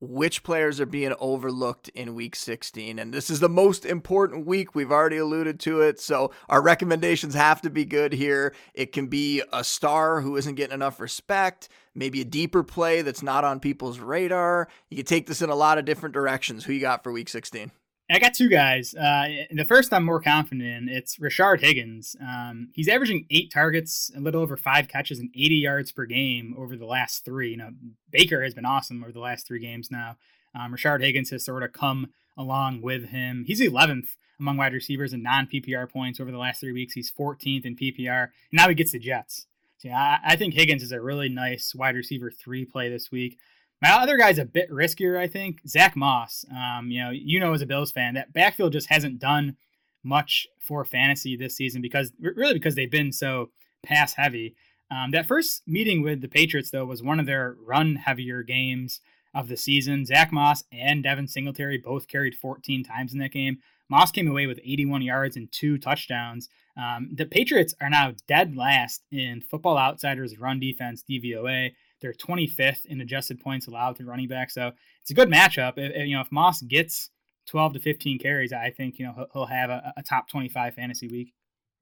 which 0.02 0.44
players 0.44 0.80
are 0.80 0.86
being 0.86 1.14
overlooked 1.20 1.90
in 1.90 2.16
week 2.16 2.36
16. 2.36 3.00
And 3.00 3.14
this 3.14 3.30
is 3.30 3.40
the 3.40 3.50
most 3.50 3.86
important 3.86 4.46
week. 4.46 4.76
We've 4.76 4.92
already 4.92 5.18
alluded 5.18 5.60
to 5.62 5.82
it. 5.82 6.00
So 6.00 6.32
our 6.50 6.62
recommendations 6.62 7.34
have 7.34 7.62
to 7.62 7.70
be 7.70 7.86
good 7.86 8.14
here. 8.14 8.54
It 8.74 8.92
can 8.92 9.08
be 9.08 9.42
a 9.54 9.64
star 9.64 10.22
who 10.22 10.36
isn't 10.36 10.56
getting 10.56 10.74
enough 10.74 11.00
respect, 11.00 11.70
maybe 11.94 12.22
a 12.22 12.26
deeper 12.26 12.64
play 12.64 13.02
that's 13.02 13.24
not 13.24 13.44
on 13.44 13.60
people's 13.60 14.00
radar. 14.00 14.68
You 14.90 14.98
can 14.98 15.06
take 15.06 15.28
this 15.28 15.42
in 15.42 15.50
a 15.50 15.56
lot 15.56 15.78
of 15.78 15.86
different 15.86 16.14
directions. 16.14 16.66
Who 16.66 16.74
you 16.74 16.82
got 16.82 17.04
for 17.04 17.12
week 17.12 17.30
16? 17.30 17.72
I 18.10 18.20
got 18.20 18.36
two 18.36 18.50
guys. 18.50 18.94
Uh, 18.94 19.46
the 19.52 19.66
first 19.66 19.92
I'm 19.92 20.06
more 20.06 20.22
confident 20.22 20.62
in. 20.62 20.90
It's 20.90 21.18
Rashard 21.18 21.62
Higgins. 21.62 22.16
Um, 22.22 22.70
he's 22.74 22.88
averaging 22.88 23.26
eight 23.32 23.52
targets, 23.52 24.12
a 24.16 24.20
little 24.20 24.42
over 24.42 24.56
five 24.56 24.88
catches, 24.88 25.18
and 25.18 25.32
80 25.34 25.56
yards 25.56 25.92
per 25.92 26.06
game 26.06 26.54
over 26.56 26.76
the 26.76 26.86
last 26.86 27.26
three. 27.26 27.52
You 27.52 27.58
know, 27.58 27.70
Baker 28.12 28.44
has 28.44 28.54
been 28.54 28.66
awesome 28.66 29.02
over 29.04 29.12
the 29.12 29.20
last 29.20 29.48
three 29.48 29.60
games 29.60 29.90
now. 29.90 30.18
Um, 30.54 30.74
Rashard 30.74 31.02
Higgins 31.02 31.32
has 31.32 31.44
sort 31.44 31.64
of 31.64 31.74
come 31.74 32.10
along 32.38 32.82
with 32.82 33.10
him. 33.10 33.44
He's 33.48 33.60
11th 33.60 34.10
among 34.40 34.58
wide 34.58 34.74
receivers 34.74 35.12
in 35.12 35.24
non 35.24 35.48
PPR 35.48 35.90
points 35.90 36.20
over 36.20 36.32
the 36.32 36.38
last 36.38 36.60
three 36.60 36.74
weeks. 36.74 36.94
He's 36.94 37.12
14th 37.12 37.66
in 37.66 37.76
PPR. 37.76 38.24
And 38.24 38.32
now 38.52 38.70
he 38.70 38.76
gets 38.76 38.92
the 38.92 39.00
Jets. 39.00 39.48
So 39.80 39.88
yeah, 39.88 40.20
I, 40.24 40.34
I 40.34 40.36
think 40.36 40.54
Higgins 40.54 40.84
is 40.84 40.92
a 40.92 41.02
really 41.02 41.30
nice 41.30 41.74
wide 41.74 41.96
receiver 41.96 42.30
three 42.30 42.66
play 42.66 42.90
this 42.90 43.12
week. 43.12 43.40
My 43.82 43.92
other 43.92 44.18
guy's 44.18 44.38
a 44.38 44.46
bit 44.46 44.72
riskier, 44.72 45.18
I 45.18 45.28
think. 45.28 45.62
Zach 45.68 45.96
Moss. 45.96 46.46
Um, 46.52 46.90
you 46.90 47.04
know, 47.04 47.12
you 47.12 47.40
know, 47.40 47.54
as 47.54 47.62
a 47.62 47.66
Bills 47.66 47.92
fan, 47.92 48.14
that 48.16 48.34
backfield 48.34 48.74
just 48.74 48.90
hasn't 48.90 49.20
done 49.20 49.58
much 50.04 50.48
for 50.60 50.86
fantasy 50.86 51.36
this 51.36 51.56
season 51.56 51.82
because 51.82 52.12
really 52.20 52.54
because 52.54 52.76
they've 52.76 52.92
been 52.92 53.12
so 53.12 53.50
pass 53.84 54.14
heavy. 54.14 54.56
Um, 54.92 55.12
that 55.12 55.28
first 55.28 55.64
meeting 55.68 56.04
with 56.04 56.22
the 56.22 56.28
Patriots 56.28 56.70
though 56.70 56.86
was 56.86 57.02
one 57.02 57.20
of 57.20 57.26
their 57.26 57.56
run 57.66 57.96
heavier 57.96 58.44
games 58.44 59.02
of 59.34 59.48
the 59.48 59.58
season. 59.58 60.06
Zach 60.06 60.32
Moss 60.32 60.64
and 60.72 61.04
Devin 61.04 61.28
Singletary 61.28 61.78
both 61.78 62.08
carried 62.08 62.36
14 62.36 62.84
times 62.84 63.14
in 63.14 63.20
that 63.20 63.32
game. 63.32 63.58
Moss 63.90 64.12
came 64.12 64.28
away 64.28 64.48
with 64.48 64.60
81 64.64 65.02
yards 65.02 65.36
and 65.36 65.52
two 65.52 65.78
touchdowns. 65.78 66.50
Um, 66.78 67.10
the 67.14 67.26
Patriots 67.26 67.76
are 67.82 67.90
now 67.90 68.14
dead 68.28 68.56
last 68.56 69.04
in 69.12 69.42
Football 69.42 69.78
Outsiders 69.78 70.40
run 70.40 70.60
defense 70.60 71.04
DVOA. 71.08 71.72
They're 72.02 72.14
25th 72.14 72.86
in 72.86 73.02
adjusted 73.02 73.40
points 73.40 73.68
allowed 73.68 73.96
to 73.98 74.06
running 74.06 74.28
back. 74.28 74.52
So 74.52 74.72
it's 75.02 75.12
a 75.12 75.14
good 75.14 75.30
matchup. 75.30 75.74
If, 75.78 76.08
you 76.08 76.16
know, 76.16 76.22
if 76.22 76.32
Moss 76.32 76.62
gets 76.62 77.10
12 77.48 77.74
to 77.74 77.80
15 77.80 78.20
carries, 78.20 78.54
I 78.54 78.70
think, 78.70 79.00
you 79.00 79.06
know, 79.06 79.28
he'll 79.34 79.46
have 79.46 79.70
a, 79.70 79.94
a 79.98 80.04
top 80.04 80.30
25 80.30 80.74
fantasy 80.74 81.08
week. 81.08 81.34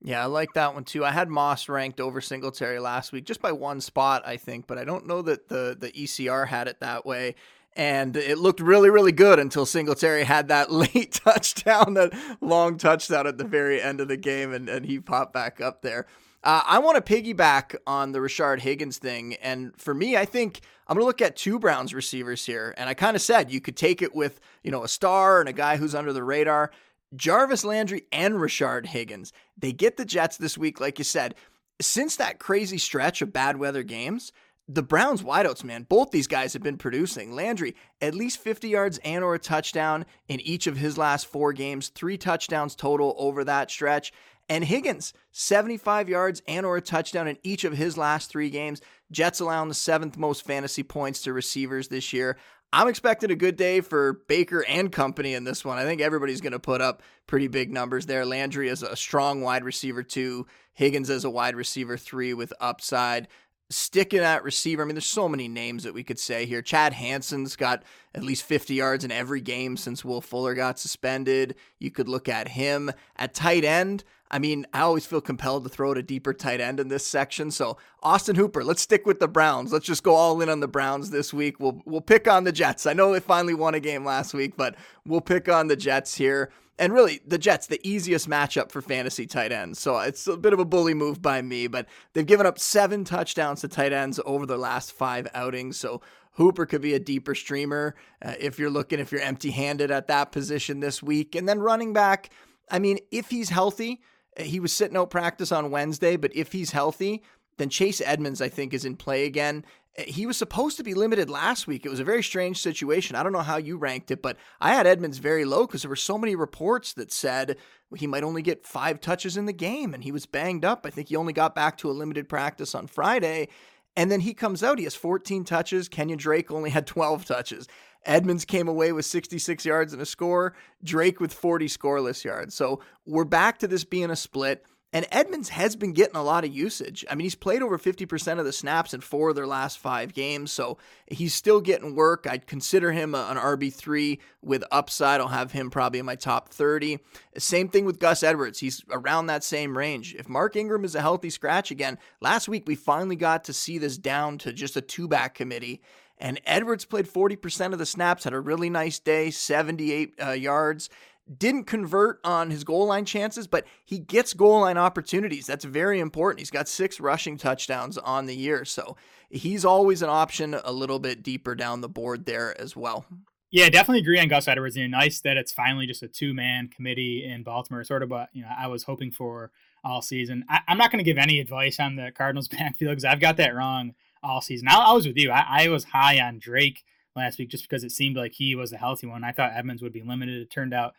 Yeah, 0.06 0.22
I 0.22 0.26
like 0.26 0.54
that 0.56 0.74
one 0.74 0.84
too. 0.84 1.06
I 1.06 1.12
had 1.12 1.30
Moss 1.30 1.70
ranked 1.70 2.02
over 2.02 2.20
Singletary 2.20 2.80
last 2.80 3.14
week 3.14 3.24
just 3.26 3.42
by 3.42 3.54
one 3.54 3.80
spot, 3.80 4.24
I 4.26 4.36
think, 4.36 4.68
but 4.68 4.78
I 4.78 4.84
don't 4.84 5.08
know 5.08 5.22
that 5.22 5.48
the 5.48 5.78
the 5.80 5.92
ECR 5.92 6.48
had 6.48 6.68
it 6.68 6.82
that 6.82 7.06
way. 7.06 7.36
And 7.76 8.16
it 8.16 8.38
looked 8.38 8.60
really, 8.60 8.90
really 8.90 9.14
good 9.14 9.40
until 9.40 9.66
Singletary 9.66 10.26
had 10.26 10.50
that 10.50 10.72
late 10.72 11.14
touchdown, 11.14 11.94
that 11.96 12.14
long 12.42 12.78
touchdown 12.78 13.26
at 13.26 13.38
the 13.38 13.46
very 13.46 13.82
end 13.82 14.00
of 14.00 14.10
the 14.10 14.18
game, 14.18 14.54
and, 14.54 14.70
and 14.70 14.86
he 14.86 15.00
popped 15.00 15.34
back 15.34 15.60
up 15.60 15.82
there. 15.82 16.06
Uh, 16.44 16.62
I 16.66 16.80
want 16.80 17.04
to 17.04 17.14
piggyback 17.14 17.76
on 17.88 18.12
the 18.12 18.20
Rashard 18.20 18.60
Higgins 18.60 18.98
thing. 18.98 19.36
And 19.36 19.74
for 19.80 19.94
me, 19.94 20.18
I 20.18 20.26
think 20.26 20.60
I'm 20.88 20.96
going 20.96 21.04
to 21.04 21.08
look 21.08 21.22
at 21.22 21.38
two 21.38 21.58
Browns 21.58 21.94
receivers 21.94 22.46
here. 22.46 22.74
And 22.78 22.90
I 22.90 22.94
kind 22.94 23.16
of 23.16 23.22
said 23.22 23.52
you 23.52 23.62
could 23.62 23.78
take 23.78 24.02
it 24.02 24.14
with, 24.14 24.42
you 24.62 24.70
know, 24.70 24.84
a 24.84 24.90
star 24.90 25.40
and 25.40 25.48
a 25.48 25.54
guy 25.54 25.78
who's 25.78 25.96
under 25.96 26.12
the 26.12 26.24
radar. 26.24 26.72
Jarvis 27.16 27.64
Landry 27.64 28.04
and 28.12 28.36
Rashard 28.36 28.88
Higgins. 28.88 29.32
They 29.58 29.72
get 29.72 29.98
the 29.98 30.06
Jets 30.06 30.38
this 30.38 30.58
week, 30.58 30.82
like 30.82 30.98
you 30.98 31.06
said. 31.06 31.36
Since 31.80 32.18
that 32.18 32.40
crazy 32.40 32.78
stretch 32.78 33.22
of 33.22 33.32
bad 33.32 33.58
weather 33.58 33.84
games, 33.84 34.34
the 34.68 34.84
Browns 34.84 35.22
wideouts, 35.22 35.64
man, 35.64 35.84
both 35.84 36.12
these 36.12 36.28
guys 36.28 36.54
have 36.54 36.64
been 36.64 36.78
producing. 36.78 37.34
Landry, 37.34 37.76
at 38.02 38.16
least 38.16 38.40
50 38.40 38.70
yards 38.70 38.98
and 39.04 39.24
or 39.24 39.36
a 39.36 39.40
touchdown 39.40 40.06
in 40.28 40.40
each 40.40 40.68
of 40.68 40.78
his 40.78 40.98
last 40.98 41.28
four 41.28 41.52
games, 41.52 41.90
three 41.90 42.18
touchdowns 42.18 42.76
total 42.76 43.16
over 43.18 43.44
that 43.44 43.70
stretch. 43.70 44.14
And 44.50 44.64
Higgins, 44.64 45.14
75 45.32 46.10
yards 46.10 46.42
and 46.48 46.66
or 46.66 46.78
a 46.78 46.82
touchdown 46.82 47.28
in 47.28 47.38
each 47.44 47.64
of 47.64 47.74
his 47.74 47.98
last 47.98 48.30
three 48.30 48.50
games. 48.50 48.82
Jets 49.12 49.40
allowing 49.40 49.70
the 49.70 49.76
seventh 49.76 50.18
most 50.18 50.44
fantasy 50.46 50.84
points 50.84 51.22
to 51.24 51.34
receivers 51.34 51.88
this 51.88 52.14
year. 52.14 52.38
I'm 52.76 52.88
expecting 52.88 53.30
a 53.30 53.36
good 53.36 53.56
day 53.56 53.82
for 53.82 54.22
Baker 54.28 54.66
and 54.68 54.92
company 54.92 55.36
in 55.36 55.44
this 55.44 55.64
one. 55.64 55.78
I 55.78 55.84
think 55.84 56.02
everybody's 56.02 56.42
going 56.42 56.54
to 56.54 56.60
put 56.60 56.82
up 56.82 57.04
pretty 57.28 57.48
big 57.48 57.72
numbers 57.72 58.08
there. 58.08 58.26
Landry 58.26 58.68
is 58.68 58.82
a 58.82 58.96
strong 58.96 59.42
wide 59.42 59.64
receiver 59.64 60.02
two, 60.02 60.48
Higgins 60.74 61.12
as 61.12 61.24
a 61.24 61.30
wide 61.30 61.56
receiver 61.56 61.98
three 61.98 62.34
with 62.34 62.52
upside. 62.60 63.28
Sticking 63.70 64.20
at 64.20 64.44
receiver, 64.44 64.84
I 64.84 64.86
mean, 64.86 64.96
there's 64.96 65.06
so 65.06 65.28
many 65.28 65.48
names 65.48 65.84
that 65.84 65.94
we 65.94 66.04
could 66.04 66.20
say 66.20 66.46
here. 66.46 66.62
Chad 66.62 66.94
Hansen's 66.94 67.56
got 67.56 67.84
at 68.14 68.24
least 68.24 68.44
50 68.44 68.76
yards 68.76 69.04
in 69.04 69.12
every 69.12 69.42
game 69.42 69.78
since 69.78 70.06
Will 70.06 70.22
Fuller 70.22 70.54
got 70.54 70.78
suspended. 70.78 71.56
You 71.80 71.90
could 71.90 72.08
look 72.08 72.30
at 72.30 72.50
him 72.50 72.92
at 73.16 73.34
tight 73.34 73.64
end. 73.64 74.04
I 74.34 74.40
mean, 74.40 74.66
I 74.74 74.82
always 74.82 75.06
feel 75.06 75.22
compelled 75.22 75.64
to 75.64 75.70
throw 75.70 75.92
it 75.92 75.98
a 76.00 76.02
deeper 76.02 76.34
tight 76.34 76.60
end 76.60 76.80
in 76.80 76.88
this 76.88 77.06
section. 77.06 77.52
So 77.52 77.78
Austin 78.02 78.36
Hooper, 78.36 78.64
let's 78.64 78.82
stick 78.82 79.06
with 79.06 79.20
the 79.20 79.28
Browns. 79.28 79.72
Let's 79.72 79.86
just 79.86 80.02
go 80.02 80.16
all 80.16 80.42
in 80.42 80.50
on 80.50 80.60
the 80.60 80.68
Browns 80.68 81.12
this 81.12 81.32
week. 81.32 81.60
We'll 81.60 81.84
we'll 81.86 82.02
pick 82.02 82.28
on 82.28 82.44
the 82.44 82.52
Jets. 82.52 82.88
I 82.88 82.94
know 82.94 83.14
they 83.14 83.20
finally 83.20 83.54
won 83.54 83.76
a 83.76 83.80
game 83.80 84.04
last 84.04 84.34
week, 84.34 84.58
but 84.58 84.76
we'll 85.06 85.22
pick 85.22 85.48
on 85.48 85.68
the 85.68 85.76
Jets 85.76 86.16
here. 86.16 86.50
And 86.80 86.92
really, 86.92 87.22
the 87.28 87.38
Jets, 87.38 87.68
the 87.68 87.80
easiest 87.88 88.28
matchup 88.28 88.72
for 88.72 88.82
fantasy 88.82 89.28
tight 89.28 89.52
ends. 89.52 89.78
So 89.78 90.00
it's 90.00 90.26
a 90.26 90.36
bit 90.36 90.54
of 90.54 90.60
a 90.60 90.66
bully 90.66 90.96
move 90.96 91.22
by 91.22 91.44
me, 91.44 91.68
but 91.68 91.86
they've 92.14 92.26
given 92.26 92.48
up 92.48 92.58
seven 92.58 93.04
touchdowns 93.04 93.62
to 93.62 93.68
tight 93.68 93.94
ends 93.94 94.20
over 94.26 94.48
their 94.48 94.58
last 94.58 94.94
five 94.94 95.28
outings. 95.36 95.78
So 95.78 96.02
Hooper 96.32 96.66
could 96.66 96.82
be 96.82 96.96
a 96.96 97.00
deeper 97.00 97.36
streamer 97.36 97.94
uh, 98.24 98.34
if 98.40 98.58
you're 98.58 98.72
looking, 98.72 99.00
if 99.00 99.12
you're 99.12 99.22
empty 99.22 99.52
handed 99.52 99.92
at 99.92 100.08
that 100.08 100.32
position 100.32 100.80
this 100.80 101.04
week. 101.04 101.36
And 101.36 101.48
then 101.48 101.60
running 101.60 101.94
back, 101.94 102.32
I 102.72 102.80
mean, 102.80 102.98
if 103.12 103.30
he's 103.30 103.50
healthy, 103.50 104.02
he 104.38 104.60
was 104.60 104.74
sitting 104.74 104.98
out 104.98 105.10
practice 105.10 105.52
on 105.52 105.72
Wednesday, 105.72 106.16
but 106.16 106.36
if 106.36 106.52
he's 106.52 106.72
healthy, 106.72 107.24
then 107.58 107.70
Chase 107.70 108.02
Edmonds, 108.02 108.42
I 108.42 108.50
think, 108.50 108.74
is 108.74 108.86
in 108.86 108.96
play 108.96 109.26
again. 109.26 109.66
Eh, 109.96 110.06
he 110.06 110.26
was 110.26 110.38
supposed 110.38 110.78
to 110.78 110.84
be 110.84 110.94
limited 110.94 111.30
last 111.30 111.68
week. 111.68 111.86
It 111.86 111.90
was 111.90 112.00
a 112.00 112.06
very 112.06 112.24
strange 112.24 112.60
situation. 112.60 113.16
I 113.16 113.24
don't 113.24 113.32
know 113.32 113.40
how 113.40 113.58
you 113.58 113.78
ranked 113.78 114.12
it, 114.12 114.22
but 114.22 114.38
I 114.60 114.74
had 114.74 114.88
Edmonds 114.88 115.20
very 115.20 115.46
low 115.46 115.68
because 115.68 115.84
there 115.84 115.90
were 115.90 115.96
so 115.96 116.18
many 116.18 116.36
reports 116.36 116.94
that 116.94 117.12
said 117.12 117.58
he 117.96 118.08
might 118.08 118.24
only 118.24 118.42
get 118.42 118.66
five 118.66 119.00
touches 119.00 119.38
in 119.38 119.46
the 119.46 119.54
game 119.54 119.94
and 119.94 120.04
he 120.04 120.12
was 120.12 120.26
banged 120.26 120.66
up. 120.66 120.86
I 120.86 120.90
think 120.90 121.10
he 121.10 121.16
only 121.16 121.34
got 121.34 121.54
back 121.54 121.78
to 121.80 121.92
a 121.92 121.94
limited 121.94 122.28
practice 122.28 122.74
on 122.74 122.88
Friday. 122.88 123.50
And 123.96 124.12
then 124.12 124.22
he 124.22 124.34
comes 124.34 124.64
out, 124.64 124.80
he 124.80 124.86
has 124.86 124.96
14 124.96 125.44
touches. 125.44 125.88
Kenyan 125.88 126.18
Drake 126.18 126.50
only 126.50 126.72
had 126.72 126.88
12 126.88 127.26
touches. 127.26 127.68
Edmonds 128.06 128.46
came 128.46 128.68
away 128.68 128.92
with 128.92 129.06
66 129.06 129.66
yards 129.66 129.94
and 129.94 130.02
a 130.02 130.06
score, 130.06 130.54
Drake 130.84 131.20
with 131.20 131.34
40 131.34 131.68
scoreless 131.68 132.24
yards. 132.24 132.56
So 132.56 132.82
we're 133.06 133.24
back 133.24 133.60
to 133.60 133.68
this 133.68 133.84
being 133.84 134.12
a 134.12 134.16
split. 134.16 134.66
And 134.96 135.08
Edmonds 135.12 135.50
has 135.50 135.76
been 135.76 135.92
getting 135.92 136.16
a 136.16 136.22
lot 136.22 136.44
of 136.46 136.54
usage. 136.54 137.04
I 137.10 137.16
mean, 137.16 137.26
he's 137.26 137.34
played 137.34 137.64
over 137.64 137.80
50% 137.80 138.38
of 138.38 138.46
the 138.46 138.54
snaps 138.54 138.94
in 138.94 139.02
four 139.02 139.30
of 139.30 139.36
their 139.36 139.48
last 139.48 139.80
five 139.80 140.14
games, 140.14 140.52
so 140.52 140.78
he's 141.08 141.34
still 141.34 141.62
getting 141.62 141.96
work. 141.96 142.28
I'd 142.30 142.46
consider 142.46 142.92
him 142.92 143.16
an 143.16 143.38
RB3 143.38 144.20
with 144.44 144.64
upside. 144.72 145.20
I'll 145.20 145.30
have 145.30 145.52
him 145.52 145.72
probably 145.72 145.98
in 145.98 146.06
my 146.06 146.16
top 146.16 146.50
30. 146.50 147.00
Same 147.40 147.70
thing 147.70 147.86
with 147.86 147.98
Gus 147.98 148.22
Edwards. 148.22 148.60
He's 148.60 148.84
around 148.92 149.26
that 149.26 149.44
same 149.44 149.76
range. 149.76 150.14
If 150.14 150.30
Mark 150.30 150.56
Ingram 150.56 150.86
is 150.86 150.94
a 150.94 151.02
healthy 151.02 151.32
scratch 151.32 151.72
again, 151.72 151.98
last 152.22 152.48
week 152.48 152.66
we 152.68 152.76
finally 152.76 153.16
got 153.16 153.46
to 153.46 153.54
see 153.54 153.80
this 153.80 153.98
down 153.98 154.38
to 154.40 154.54
just 154.54 154.78
a 154.78 154.82
two 154.82 155.08
back 155.08 155.34
committee. 155.34 155.82
And 156.24 156.40
Edwards 156.46 156.86
played 156.86 157.06
40% 157.06 157.74
of 157.74 157.80
the 157.80 157.86
snaps, 157.86 158.24
had 158.24 158.32
a 158.32 158.40
really 158.40 158.70
nice 158.70 158.98
day, 158.98 159.30
78 159.30 160.14
uh, 160.26 160.32
yards. 160.32 160.90
Didn't 161.38 161.66
convert 161.66 162.22
on 162.24 162.50
his 162.50 162.64
goal 162.64 162.88
line 162.88 163.04
chances, 163.04 163.46
but 163.46 163.66
he 163.84 164.00
gets 164.00 164.34
goal 164.34 164.62
line 164.62 164.78
opportunities. 164.78 165.46
That's 165.46 165.66
very 165.66 166.00
important. 166.00 166.40
He's 166.40 166.50
got 166.50 166.70
six 166.70 167.02
rushing 167.02 167.36
touchdowns 167.36 167.98
on 167.98 168.26
the 168.26 168.36
year. 168.36 168.64
So 168.64 168.96
he's 169.30 169.66
always 169.66 170.02
an 170.02 170.10
option 170.10 170.54
a 170.64 170.72
little 170.72 170.98
bit 170.98 171.24
deeper 171.24 171.56
down 171.56 171.82
the 171.82 171.90
board 171.90 172.26
there 172.26 172.60
as 172.60 172.74
well. 172.74 173.06
Yeah, 173.52 173.70
definitely 173.70 174.00
agree 174.00 174.20
on 174.20 174.30
Gus 174.30 174.48
Edwards. 174.48 174.78
You 174.78 174.88
know, 174.88 174.98
nice 174.98 175.20
that 175.22 175.36
it's 175.36 175.52
finally 175.52 175.88
just 175.88 176.04
a 176.04 176.08
two 176.08 176.34
man 176.34 176.70
committee 176.70 177.30
in 177.30 177.44
Baltimore, 177.44 177.84
sort 177.84 178.02
of 178.02 178.10
what 178.10 178.30
you 178.32 178.44
know 178.44 178.50
I 178.58 178.68
was 178.68 178.84
hoping 178.84 179.12
for 179.12 179.52
all 179.84 180.02
season. 180.02 180.46
I, 180.50 180.62
am 180.70 180.78
not 180.78 180.90
going 180.90 181.04
to 181.04 181.10
give 181.10 181.18
any 181.18 181.40
advice 181.42 181.82
on 181.82 181.98
the 181.98 182.12
Cardinals 182.16 182.48
backfield 182.50 182.92
because 182.92 183.06
I've 183.06 183.20
got 183.20 183.36
that 183.38 183.54
wrong 183.54 183.94
all 184.24 184.42
season. 184.42 184.68
I, 184.68 184.76
I 184.76 184.94
was 184.94 185.06
with 185.06 185.18
you. 185.18 185.32
I, 185.32 185.64
I, 185.64 185.68
was 185.70 185.86
high 185.86 186.20
on 186.20 186.40
Drake 186.40 186.84
last 187.16 187.38
week 187.38 187.50
just 187.50 187.68
because 187.68 187.84
it 187.84 187.92
seemed 187.92 188.16
like 188.16 188.34
he 188.34 188.56
was 188.56 188.72
a 188.72 188.78
healthy 188.78 189.08
one. 189.08 189.24
I 189.24 189.32
thought 189.32 189.52
Edmonds 189.54 189.82
would 189.82 189.94
be 189.94 190.02
limited. 190.02 190.42
It 190.42 190.50
turned 190.50 190.74
out 190.74 190.94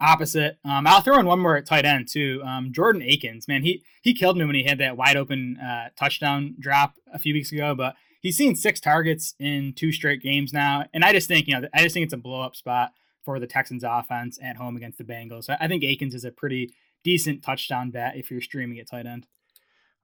opposite. 0.00 0.58
Um, 0.64 0.86
I'll 0.86 1.02
throw 1.02 1.18
in 1.18 1.26
one 1.26 1.40
more 1.40 1.56
at 1.56 1.66
tight 1.66 1.84
end 1.84 2.08
too. 2.08 2.42
Um, 2.44 2.72
Jordan 2.72 3.02
Akins, 3.02 3.46
man, 3.46 3.62
he 3.62 3.82
he 4.02 4.14
killed 4.14 4.36
me 4.36 4.44
when 4.44 4.54
he 4.54 4.64
had 4.64 4.78
that 4.78 4.96
wide 4.96 5.16
open 5.16 5.58
uh, 5.58 5.90
touchdown 5.98 6.56
drop 6.58 6.94
a 7.12 7.18
few 7.18 7.34
weeks 7.34 7.52
ago. 7.52 7.74
But 7.74 7.94
he's 8.20 8.36
seen 8.36 8.56
six 8.56 8.80
targets 8.80 9.34
in 9.38 9.74
two 9.74 9.92
straight 9.92 10.22
games 10.22 10.52
now, 10.52 10.84
and 10.94 11.04
I 11.04 11.12
just 11.12 11.28
think 11.28 11.46
you 11.46 11.60
know 11.60 11.68
I 11.74 11.82
just 11.82 11.94
think 11.94 12.04
it's 12.04 12.14
a 12.14 12.18
blow 12.18 12.40
up 12.40 12.56
spot 12.56 12.92
for 13.24 13.38
the 13.38 13.46
Texans 13.46 13.84
offense 13.86 14.38
at 14.42 14.56
home 14.56 14.76
against 14.76 14.98
the 14.98 15.04
Bengals. 15.04 15.54
I 15.60 15.68
think 15.68 15.84
Akins 15.84 16.14
is 16.14 16.24
a 16.24 16.30
pretty 16.30 16.72
decent 17.04 17.42
touchdown 17.42 17.90
bet 17.90 18.16
if 18.16 18.30
you're 18.30 18.40
streaming 18.40 18.78
at 18.78 18.88
tight 18.88 19.06
end. 19.06 19.26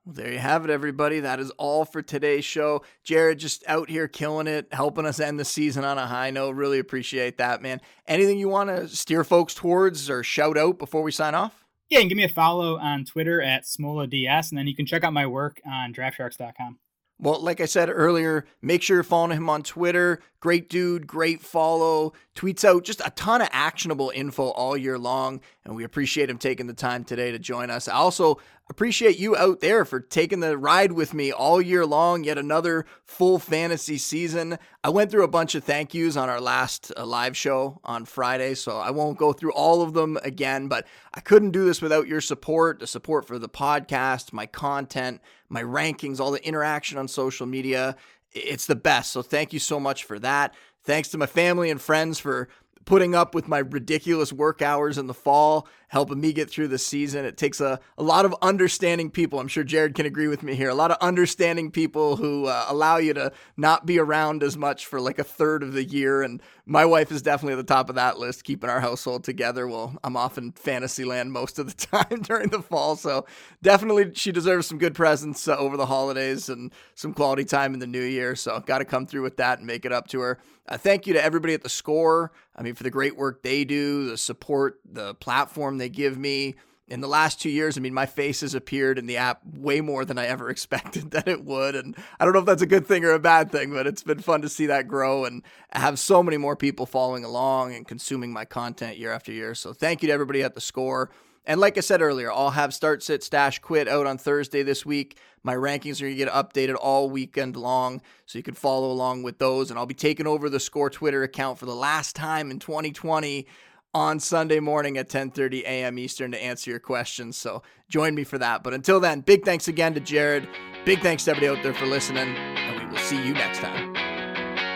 Well, 0.07 0.15
there 0.15 0.33
you 0.33 0.39
have 0.39 0.65
it, 0.65 0.71
everybody. 0.71 1.19
That 1.19 1.41
is 1.41 1.51
all 1.59 1.85
for 1.85 2.01
today's 2.01 2.45
show. 2.45 2.83
Jared 3.03 3.41
just 3.41 3.65
out 3.67 3.91
here 3.91 4.07
killing 4.07 4.47
it, 4.47 4.69
helping 4.71 5.05
us 5.05 5.19
end 5.19 5.41
the 5.41 5.45
season 5.45 5.85
on 5.85 5.99
a 5.99 6.07
high 6.07 6.31
note. 6.31 6.55
Really 6.55 6.79
appreciate 6.79 7.39
that, 7.39 7.61
man. 7.61 7.81
Anything 8.07 8.39
you 8.39 8.49
want 8.49 8.71
to 8.71 8.87
steer 8.87 9.25
folks 9.25 9.53
towards 9.53 10.09
or 10.09 10.23
shout 10.23 10.57
out 10.57 10.79
before 10.79 11.03
we 11.03 11.11
sign 11.11 11.35
off? 11.35 11.65
Yeah, 11.91 11.99
and 11.99 12.09
give 12.09 12.17
me 12.17 12.23
a 12.23 12.29
follow 12.29 12.79
on 12.79 13.05
Twitter 13.05 13.43
at 13.43 13.65
SmolaDS, 13.65 14.51
and 14.51 14.59
then 14.59 14.69
you 14.69 14.77
can 14.77 14.87
check 14.87 15.03
out 15.03 15.13
my 15.13 15.27
work 15.27 15.61
on 15.67 15.93
DraftSharks.com. 15.93 16.79
Well, 17.19 17.41
like 17.41 17.61
I 17.63 17.65
said 17.65 17.89
earlier, 17.91 18.45
make 18.61 18.83
sure 18.83 18.97
you're 18.99 19.03
following 19.03 19.37
him 19.37 19.49
on 19.49 19.63
Twitter. 19.63 20.21
Great 20.39 20.69
dude, 20.69 21.07
great 21.07 21.41
follow. 21.41 22.13
Tweets 22.35 22.63
out 22.63 22.85
just 22.85 23.01
a 23.05 23.11
ton 23.17 23.41
of 23.41 23.49
actionable 23.53 24.13
info 24.15 24.51
all 24.51 24.77
year 24.77 24.99
long, 24.99 25.41
and 25.67 25.75
we 25.75 25.83
appreciate 25.83 26.31
him 26.31 26.39
taking 26.39 26.69
the 26.69 26.73
time 26.73 27.03
today 27.03 27.33
to 27.33 27.41
join 27.41 27.71
us. 27.71 27.89
I 27.89 27.95
also 27.95 28.39
appreciate 28.71 29.19
you 29.19 29.37
out 29.37 29.61
there 29.61 29.85
for 29.85 29.99
taking 29.99 30.39
the 30.39 30.57
ride 30.57 30.93
with 30.93 31.13
me 31.13 31.33
all 31.33 31.61
year 31.61 31.85
long. 31.85 32.23
Yet 32.23 32.39
another 32.39 32.87
full 33.05 33.41
fantasy 33.41 33.99
season. 33.99 34.59
I 34.85 34.91
went 34.91 35.11
through 35.11 35.25
a 35.25 35.29
bunch 35.29 35.57
of 35.57 35.65
thank 35.65 35.93
yous 35.93 36.17
on 36.17 36.29
our 36.29 36.41
last 36.41 36.93
uh, 36.97 37.05
live 37.05 37.37
show 37.37 37.81
on 37.83 38.05
Friday, 38.05 38.55
so 38.55 38.79
I 38.79 38.93
won't 38.93 39.19
go 39.19 39.33
through 39.33 39.53
all 39.53 39.83
of 39.83 39.93
them 39.93 40.17
again, 40.23 40.69
but 40.69 40.87
I 41.13 41.21
couldn't 41.21 41.51
do 41.51 41.65
this 41.65 41.83
without 41.83 42.07
your 42.07 42.21
support, 42.21 42.79
the 42.79 42.87
support 42.87 43.27
for 43.27 43.39
the 43.39 43.49
podcast, 43.49 44.33
my 44.33 44.47
content, 44.47 45.21
my 45.49 45.65
rankings, 45.65 46.21
all 46.21 46.31
the 46.31 46.47
interaction 46.47 46.97
on 46.97 47.09
social 47.09 47.47
media. 47.47 47.97
It's 48.33 48.67
the 48.67 48.77
best. 48.77 49.11
So 49.11 49.21
thank 49.21 49.53
you 49.53 49.59
so 49.59 49.81
much 49.81 50.05
for 50.05 50.21
that. 50.21 50.55
Thanks 50.85 51.09
to 51.09 51.19
my 51.19 51.27
family 51.27 51.71
and 51.71 51.81
friends 51.81 52.21
for 52.21 52.49
putting 52.87 53.17
up 53.17 53.35
with 53.35 53.49
my 53.49 53.59
ridiculous 53.59 54.33
work 54.33 54.63
hours 54.63 54.97
in 54.97 55.09
the 55.09 55.15
fall, 55.15 55.69
helping 55.89 56.21
me 56.21 56.33
get 56.33 56.49
through 56.49 56.69
the 56.69 56.79
season. 56.79 57.25
It 57.25 57.37
takes 57.37 57.61
a, 57.61 57.81
a 57.99 58.03
lot 58.03 58.25
of 58.25 58.35
understanding 58.41 59.11
people. 59.11 59.41
I'm 59.41 59.49
sure 59.49 59.65
Jared 59.65 59.95
can 59.97 60.07
agree 60.07 60.29
with 60.29 60.45
me 60.45 60.55
here. 60.55 60.69
A 60.69 60.75
lot 60.75 60.93
of 60.93 60.97
understanding 61.01 61.73
people 61.73 62.17
who 62.17 62.47
uh, 62.47 62.65
allow 62.69 62.97
you 62.97 63.13
to 63.15 63.33
not 63.57 63.87
be 63.87 63.99
around 63.99 64.45
as 64.45 64.57
much 64.57 64.87
for 64.87 65.01
like 65.01 65.19
a 65.19 65.25
third 65.25 65.65
of 65.65 65.73
the 65.73 65.83
year. 65.83 66.23
And 66.23 66.41
my 66.65 66.85
wife 66.85 67.11
is 67.11 67.23
definitely 67.23 67.55
at 67.55 67.67
the 67.67 67.75
top 67.75 67.89
of 67.89 67.97
that 67.97 68.21
list, 68.21 68.45
keeping 68.45 68.71
our 68.71 68.81
household 68.81 69.25
together. 69.25 69.67
Well, 69.67 69.97
I'm 70.05 70.17
off 70.17 70.39
in 70.39 70.53
Fantasyland 70.53 71.33
most 71.33 71.59
of 71.59 71.67
the 71.67 71.87
time 71.87 72.23
during 72.23 72.51
the 72.51 72.63
fall. 72.63 72.95
So 72.95 73.27
definitely 73.63 74.13
she 74.15 74.31
deserves 74.31 74.69
some 74.69 74.79
good 74.79 74.95
presents 74.95 75.49
uh, 75.49 75.57
over 75.57 75.77
the 75.77 75.87
holidays 75.87 76.49
and 76.49 76.73
some 76.95 77.13
quality 77.13 77.45
time 77.45 77.75
in 77.75 77.81
the 77.81 77.87
new 77.89 78.03
year. 78.03 78.37
So 78.37 78.61
got 78.61 78.79
to 78.79 78.85
come 78.85 79.07
through 79.07 79.23
with 79.23 79.39
that 79.39 79.59
and 79.59 79.67
make 79.67 79.85
it 79.85 79.93
up 79.93 80.07
to 80.09 80.21
her. 80.21 80.39
Uh, 80.69 80.77
thank 80.77 81.07
you 81.07 81.13
to 81.13 81.23
everybody 81.23 81.55
at 81.55 81.63
the 81.63 81.69
score. 81.69 82.33
I 82.55 82.63
mean, 82.63 82.75
for 82.75 82.83
the 82.83 82.91
great 82.91 83.17
work 83.17 83.43
they 83.43 83.65
do, 83.65 84.11
the 84.11 84.19
support, 84.19 84.81
the 84.85 85.15
platform 85.15 85.79
they 85.79 85.89
give 85.89 86.19
me. 86.19 86.57
In 86.89 87.01
the 87.01 87.09
last 87.09 87.41
two 87.41 87.51
years, 87.51 87.77
I 87.77 87.81
mean, 87.81 87.95
my 87.95 88.07
face 88.07 88.43
has 88.43 88.55
appeared 88.55 88.97
in 88.97 89.07
the 89.07 89.17
app 89.17 89.41
way 89.45 89.81
more 89.81 90.05
than 90.05 90.19
I 90.19 90.27
ever 90.27 90.49
expected 90.51 91.11
that 91.13 91.27
it 91.27 91.45
would. 91.45 91.75
And 91.75 91.97
I 92.21 92.25
don't 92.25 92.33
know 92.33 92.41
if 92.41 92.47
that's 92.47 92.63
a 92.63 92.67
good 92.67 92.87
thing 92.87 93.05
or 93.05 93.11
a 93.11 93.19
bad 93.19 93.51
thing, 93.51 93.73
but 93.73 93.87
it's 93.87 94.05
been 94.05 94.21
fun 94.21 94.43
to 94.43 94.49
see 94.49 94.67
that 94.67 94.87
grow 94.87 95.25
and 95.25 95.43
have 95.71 95.99
so 95.99 96.23
many 96.23 96.37
more 96.37 96.55
people 96.57 96.87
following 96.87 97.25
along 97.25 97.75
and 97.75 97.87
consuming 97.87 98.33
my 98.33 98.45
content 98.45 98.99
year 98.99 99.11
after 99.13 99.33
year. 99.33 99.55
So 99.55 99.73
thank 99.73 100.03
you 100.03 100.09
to 100.09 100.13
everybody 100.13 100.43
at 100.43 100.55
the 100.55 100.61
score. 100.61 101.11
And 101.47 101.61
like 101.61 101.79
I 101.79 101.81
said 101.81 102.03
earlier, 102.03 102.33
I'll 102.33 102.51
have 102.51 102.75
start, 102.75 103.05
sit, 103.05 103.23
stash, 103.23 103.61
quit 103.61 103.87
out 103.87 104.07
on 104.07 104.19
Thursday 104.19 104.65
this 104.65 104.85
week. 104.85 105.17
My 105.45 105.55
rankings 105.55 106.01
are 106.01 106.07
going 106.07 106.17
to 106.17 106.25
get 106.25 106.29
updated 106.29 106.77
all 106.81 107.09
weekend 107.09 107.55
long, 107.55 108.03
so 108.27 108.37
you 108.37 108.43
can 108.43 108.55
follow 108.55 108.91
along 108.91 109.23
with 109.23 109.39
those. 109.39 109.71
And 109.71 109.79
I'll 109.79 109.87
be 109.87 109.95
taking 109.95 110.27
over 110.27 110.51
the 110.51 110.59
Score 110.59 110.91
Twitter 110.91 111.23
account 111.23 111.59
for 111.59 111.67
the 111.67 111.75
last 111.75 112.17
time 112.17 112.51
in 112.51 112.59
2020 112.59 113.47
on 113.95 114.19
Sunday 114.19 114.59
morning 114.59 114.99
at 114.99 115.09
10:30 115.09 115.63
a.m. 115.63 116.01
Eastern 116.01 116.33
to 116.33 116.43
answer 116.43 116.71
your 116.71 116.81
questions. 116.81 117.37
So 117.37 117.63
join 117.89 118.17
me 118.17 118.25
for 118.25 118.39
that. 118.39 118.65
But 118.65 118.75
until 118.75 118.99
then, 118.99 119.21
big 119.21 119.45
thanks 119.45 119.69
again 119.69 119.95
to 119.95 120.01
Jared. 120.01 120.49
Big 120.85 121.01
thanks 121.01 121.25
to 121.25 121.31
everybody 121.31 121.59
out 121.59 121.63
there 121.63 121.75
for 121.75 121.87
listening, 121.87 122.37
and 122.37 122.81
we 122.81 122.91
will 122.91 122.99
see 122.99 123.25
you 123.25 123.33
next 123.35 123.61
time. 123.61 123.95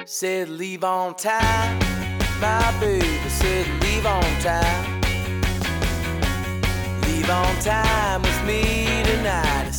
Said 0.06 0.48
leave 0.48 0.84
on 0.84 1.16
time, 1.16 1.78
my 2.40 2.78
baby 2.78 3.28
said 3.28 3.82
leave 3.82 4.06
on 4.06 4.22
time 4.40 4.89
on 7.30 7.54
time 7.60 8.22
with 8.22 8.44
me 8.44 9.02
tonight. 9.04 9.69